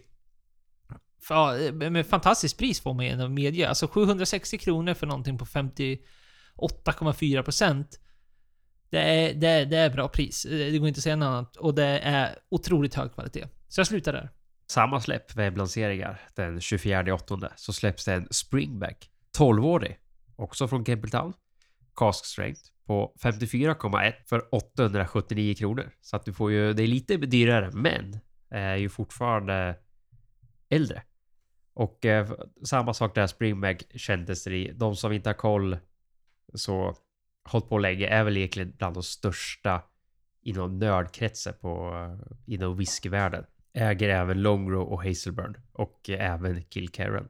[1.74, 3.70] Med fantastiskt pris får man ändå medge.
[3.70, 8.00] Alltså 760 kronor för någonting på 58,4 procent.
[8.90, 10.44] Det är, det, är, det är bra pris.
[10.50, 11.56] Det går inte att säga något annat.
[11.56, 13.48] Och det är otroligt hög kvalitet.
[13.68, 14.30] Så jag slutar där.
[14.68, 17.18] Samma släpp webblanseringar den 24
[17.56, 19.98] så släpps det en Springback 12-årig.
[20.36, 21.34] Också från Campbelltown.
[21.96, 25.92] Cask Strength på 54,1 för 879 kronor.
[26.02, 28.14] Så att du får ju, det är lite dyrare men
[28.52, 29.76] eh, är ju fortfarande
[30.70, 31.04] äldre.
[31.74, 32.32] Och eh,
[32.66, 34.72] samma sak där Springback kändes det i.
[34.72, 35.78] De som inte har koll
[36.54, 36.96] så
[37.50, 39.82] hållit på länge är väl egentligen bland de största
[40.42, 43.46] inom nördkretsen på eh, inom whiskyvärlden.
[43.74, 47.28] Äger även Longrow och Hazelburn och eh, även Kilkerran.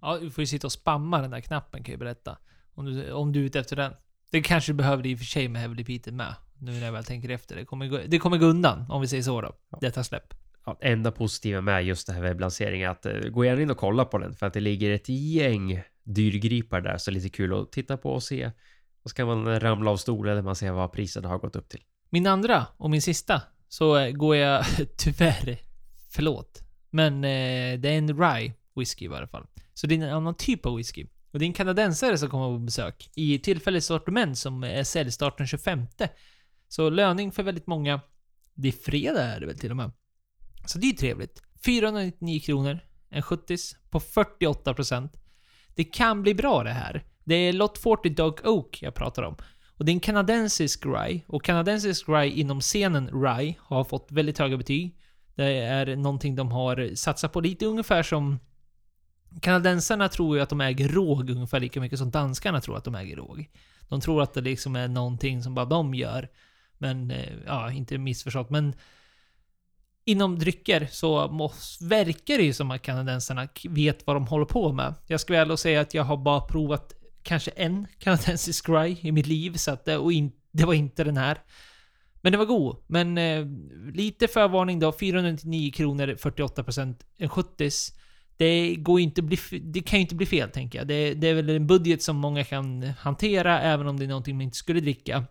[0.00, 2.38] Ja, du får ju sitta och spamma den där knappen kan jag ju berätta.
[2.74, 3.92] Om du, om du är ute efter den.
[4.30, 6.34] Det kanske du behöver i och för sig med Heavily Peter med.
[6.58, 7.56] Nu när jag väl tänker efter.
[7.56, 9.56] Det kommer, gå, det kommer gå undan, om vi säger så då.
[9.70, 9.78] Ja.
[9.80, 10.34] Detta släpp.
[10.66, 13.76] Ja, enda positiva med just det här webblanseringen är att eh, gå gärna in och
[13.76, 17.72] kolla på den för att det ligger ett gäng dyrgripar där så lite kul att
[17.72, 18.50] titta på och se.
[19.02, 21.68] Och så kan man ramla av stolen när man ser vad priserna har gått upp
[21.68, 21.80] till.
[22.10, 24.64] Min andra och min sista så eh, går jag
[24.96, 25.58] tyvärr,
[26.10, 29.46] förlåt, men eh, det är en rye whisky i varje fall.
[29.74, 31.06] Så det är en annan typ av whisky.
[31.38, 35.38] Och det är en kanadensare som kommer på besök i tillfälligt sortiment som är säljstart
[35.38, 35.86] den 25.
[36.68, 38.00] Så löning för väldigt många.
[38.54, 39.90] Det är fredag är det väl till och med.
[40.66, 41.42] Så det är ju trevligt.
[41.64, 42.78] 499 kronor,
[43.08, 43.56] en 70
[43.90, 45.08] på 48%.
[45.74, 47.04] Det kan bli bra det här.
[47.24, 49.36] Det är Lot 40 Dog Oak jag pratar om.
[49.76, 51.20] Och det är en kanadensisk rye.
[51.26, 54.98] Och kanadensisk rye inom scenen rye har fått väldigt höga betyg.
[55.34, 58.38] Det är någonting de har satsat på lite ungefär som
[59.42, 62.94] Kanadensarna tror ju att de äger råg ungefär lika mycket som danskarna tror att de
[62.94, 63.50] äger råg.
[63.88, 66.28] De tror att det liksom är någonting som bara de gör.
[66.78, 68.50] Men, eh, ja, inte missförstått.
[68.50, 68.74] Men
[70.04, 74.72] inom drycker så måste, verkar det ju som att kanadensarna vet vad de håller på
[74.72, 74.94] med.
[75.06, 79.26] Jag ska väl säga att jag har bara provat kanske en kanadensisk rye i mitt
[79.26, 81.38] liv, så att, det- och in, det var inte den här.
[82.20, 82.76] Men det var god.
[82.86, 83.46] Men eh,
[83.94, 84.92] lite förvarning då.
[84.92, 87.70] 499 kronor, 48%, en 70
[88.38, 90.88] det, går inte bli, det kan ju inte bli fel, tänker jag.
[90.88, 94.36] Det, det är väl en budget som många kan hantera, även om det är någonting
[94.36, 95.24] man inte skulle dricka.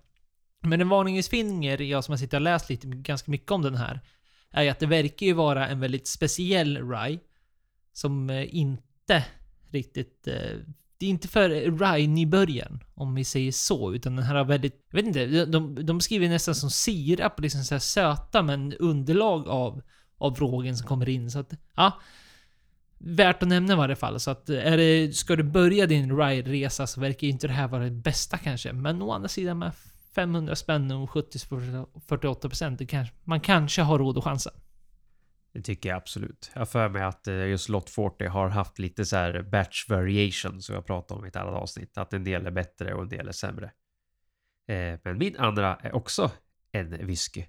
[0.62, 3.76] Men en varningens finger, jag som har suttit och läst lite, ganska mycket om den
[3.76, 4.02] här,
[4.52, 7.20] är ju att det verkar ju vara en väldigt speciell rye.
[7.94, 9.26] Som eh, inte
[9.72, 10.28] riktigt...
[10.28, 10.58] Eh,
[11.00, 14.86] det är inte för rye-nybörjaren, om vi säger så, utan den här har väldigt...
[14.92, 19.48] Jag vet inte, de, de, skriver nästan som sirap, liksom så här söta, men underlag
[19.48, 19.82] av,
[20.18, 21.32] av rågen som kommer in.
[21.32, 22.00] Så att, ja.
[23.00, 24.20] Värt att nämna i varje fall.
[24.20, 27.54] Så att eh, är det, ska du börja din ride-resa så verkar ju inte det
[27.54, 28.74] här vara det bästa kanske.
[28.74, 29.72] Men å andra sidan med
[30.16, 34.52] 500 spänn och 70-48% det kanske, man kanske har råd att chansa.
[35.54, 36.52] Det tycker jag absolut.
[36.54, 39.90] Jag har för mig att eh, just Lot 40 har haft lite så här batch
[39.90, 41.98] variation som jag pratade om i ett annat avsnitt.
[41.98, 43.66] Att en del är bättre och en del är sämre.
[44.68, 46.32] Eh, men min andra är också
[46.72, 47.46] en whisky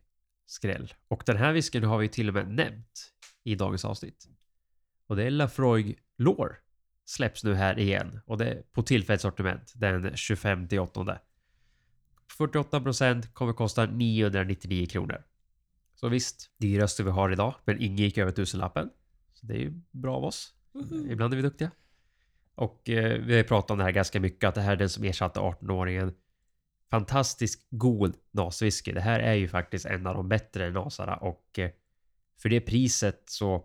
[0.47, 0.95] skräll.
[1.09, 3.13] Och den här whiskyn har vi till och med nämnt
[3.45, 4.29] i dagens avsnitt.
[5.09, 6.57] Och det är Lafroig Lore.
[7.05, 11.21] Släpps nu här igen och det är på tillfälligt sortiment den 25 åttonde.
[12.39, 15.25] 48% kommer kosta 999 kronor.
[15.95, 18.91] Så visst, dyraste vi har idag, men ingen gick över tusenlappen.
[19.33, 20.55] Så det är ju bra av oss.
[21.09, 21.71] Ibland är vi duktiga.
[22.55, 24.77] Och eh, vi har ju pratat om det här ganska mycket, att det här är
[24.77, 26.15] den som ersatte 18-åringen.
[26.91, 28.93] Fantastiskt god naswhisky.
[28.93, 31.71] Det här är ju faktiskt en av de bättre nasarna och eh,
[32.39, 33.65] för det priset så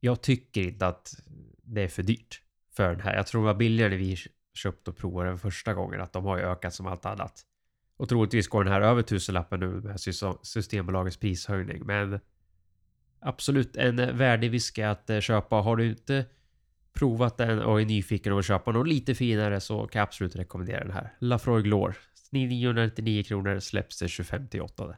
[0.00, 1.14] jag tycker inte att
[1.62, 2.40] det är för dyrt
[2.76, 3.14] för den här.
[3.16, 4.16] Jag tror det var billigare vi
[4.54, 7.42] köpte och provade den första gången, att de har ju ökat som allt annat.
[7.96, 10.00] Och troligtvis går den här över tusenlappen nu med
[10.42, 11.86] Systembolagets prishöjning.
[11.86, 12.20] Men
[13.20, 15.56] absolut en värdig whisky att eh, köpa.
[15.56, 16.24] Har du inte
[16.92, 20.36] provat den och är nyfiken och vill köpa något lite finare så kan jag absolut
[20.36, 21.12] rekommendera den här.
[21.18, 21.94] Lafroy Glore.
[22.30, 24.96] 999 kronor släpps det 25 8.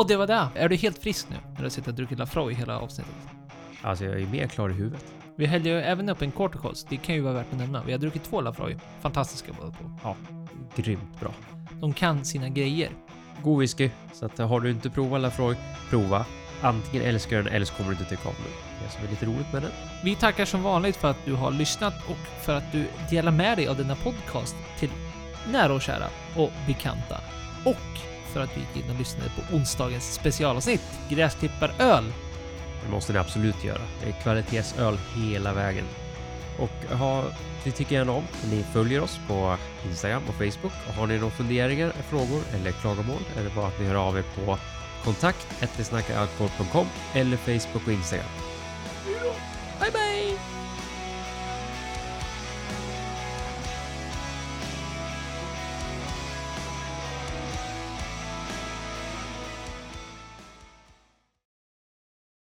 [0.00, 0.48] Och det var det.
[0.54, 1.36] Är du helt frisk nu?
[1.50, 3.14] När du har suttit och druckit Lafroy hela avsnittet?
[3.82, 5.04] Alltså jag är mer klar i huvudet.
[5.36, 6.86] Vi hällde ju även upp en Corticals.
[6.88, 7.82] Det kan ju vara värt att nämna.
[7.82, 8.76] Vi har druckit två Lafroy.
[9.00, 10.14] Fantastiska båda två.
[10.76, 11.32] Grymt bra.
[11.80, 12.90] De kan sina grejer.
[13.42, 13.90] God whisky.
[14.12, 15.56] Så att har du inte provat Lafroig,
[15.90, 16.24] prova.
[16.60, 18.84] Antingen älskar du den eller så kommer du inte tycka om den.
[18.84, 19.72] Det som är lite roligt med den.
[20.04, 23.58] Vi tackar som vanligt för att du har lyssnat och för att du delar med
[23.58, 24.90] dig av denna podcast till
[25.52, 27.20] nära och kära och bekanta.
[27.64, 32.12] Och för att du gick in och lyssnade på onsdagens specialavsnitt Gräsklipparöl.
[32.84, 33.82] Det måste ni absolut göra.
[34.02, 35.84] Det är kvalitetsöl hela vägen.
[36.58, 37.24] Och ha,
[37.64, 39.56] vi tycker gärna om ni följer oss på
[39.88, 40.72] Instagram och Facebook.
[40.88, 44.18] Och har ni några funderingar, frågor eller klagomål är det bara att ni hör av
[44.18, 44.58] er på
[45.04, 45.46] kontakt
[47.14, 48.26] eller Facebook och Instagram.
[49.80, 50.49] Bye bye!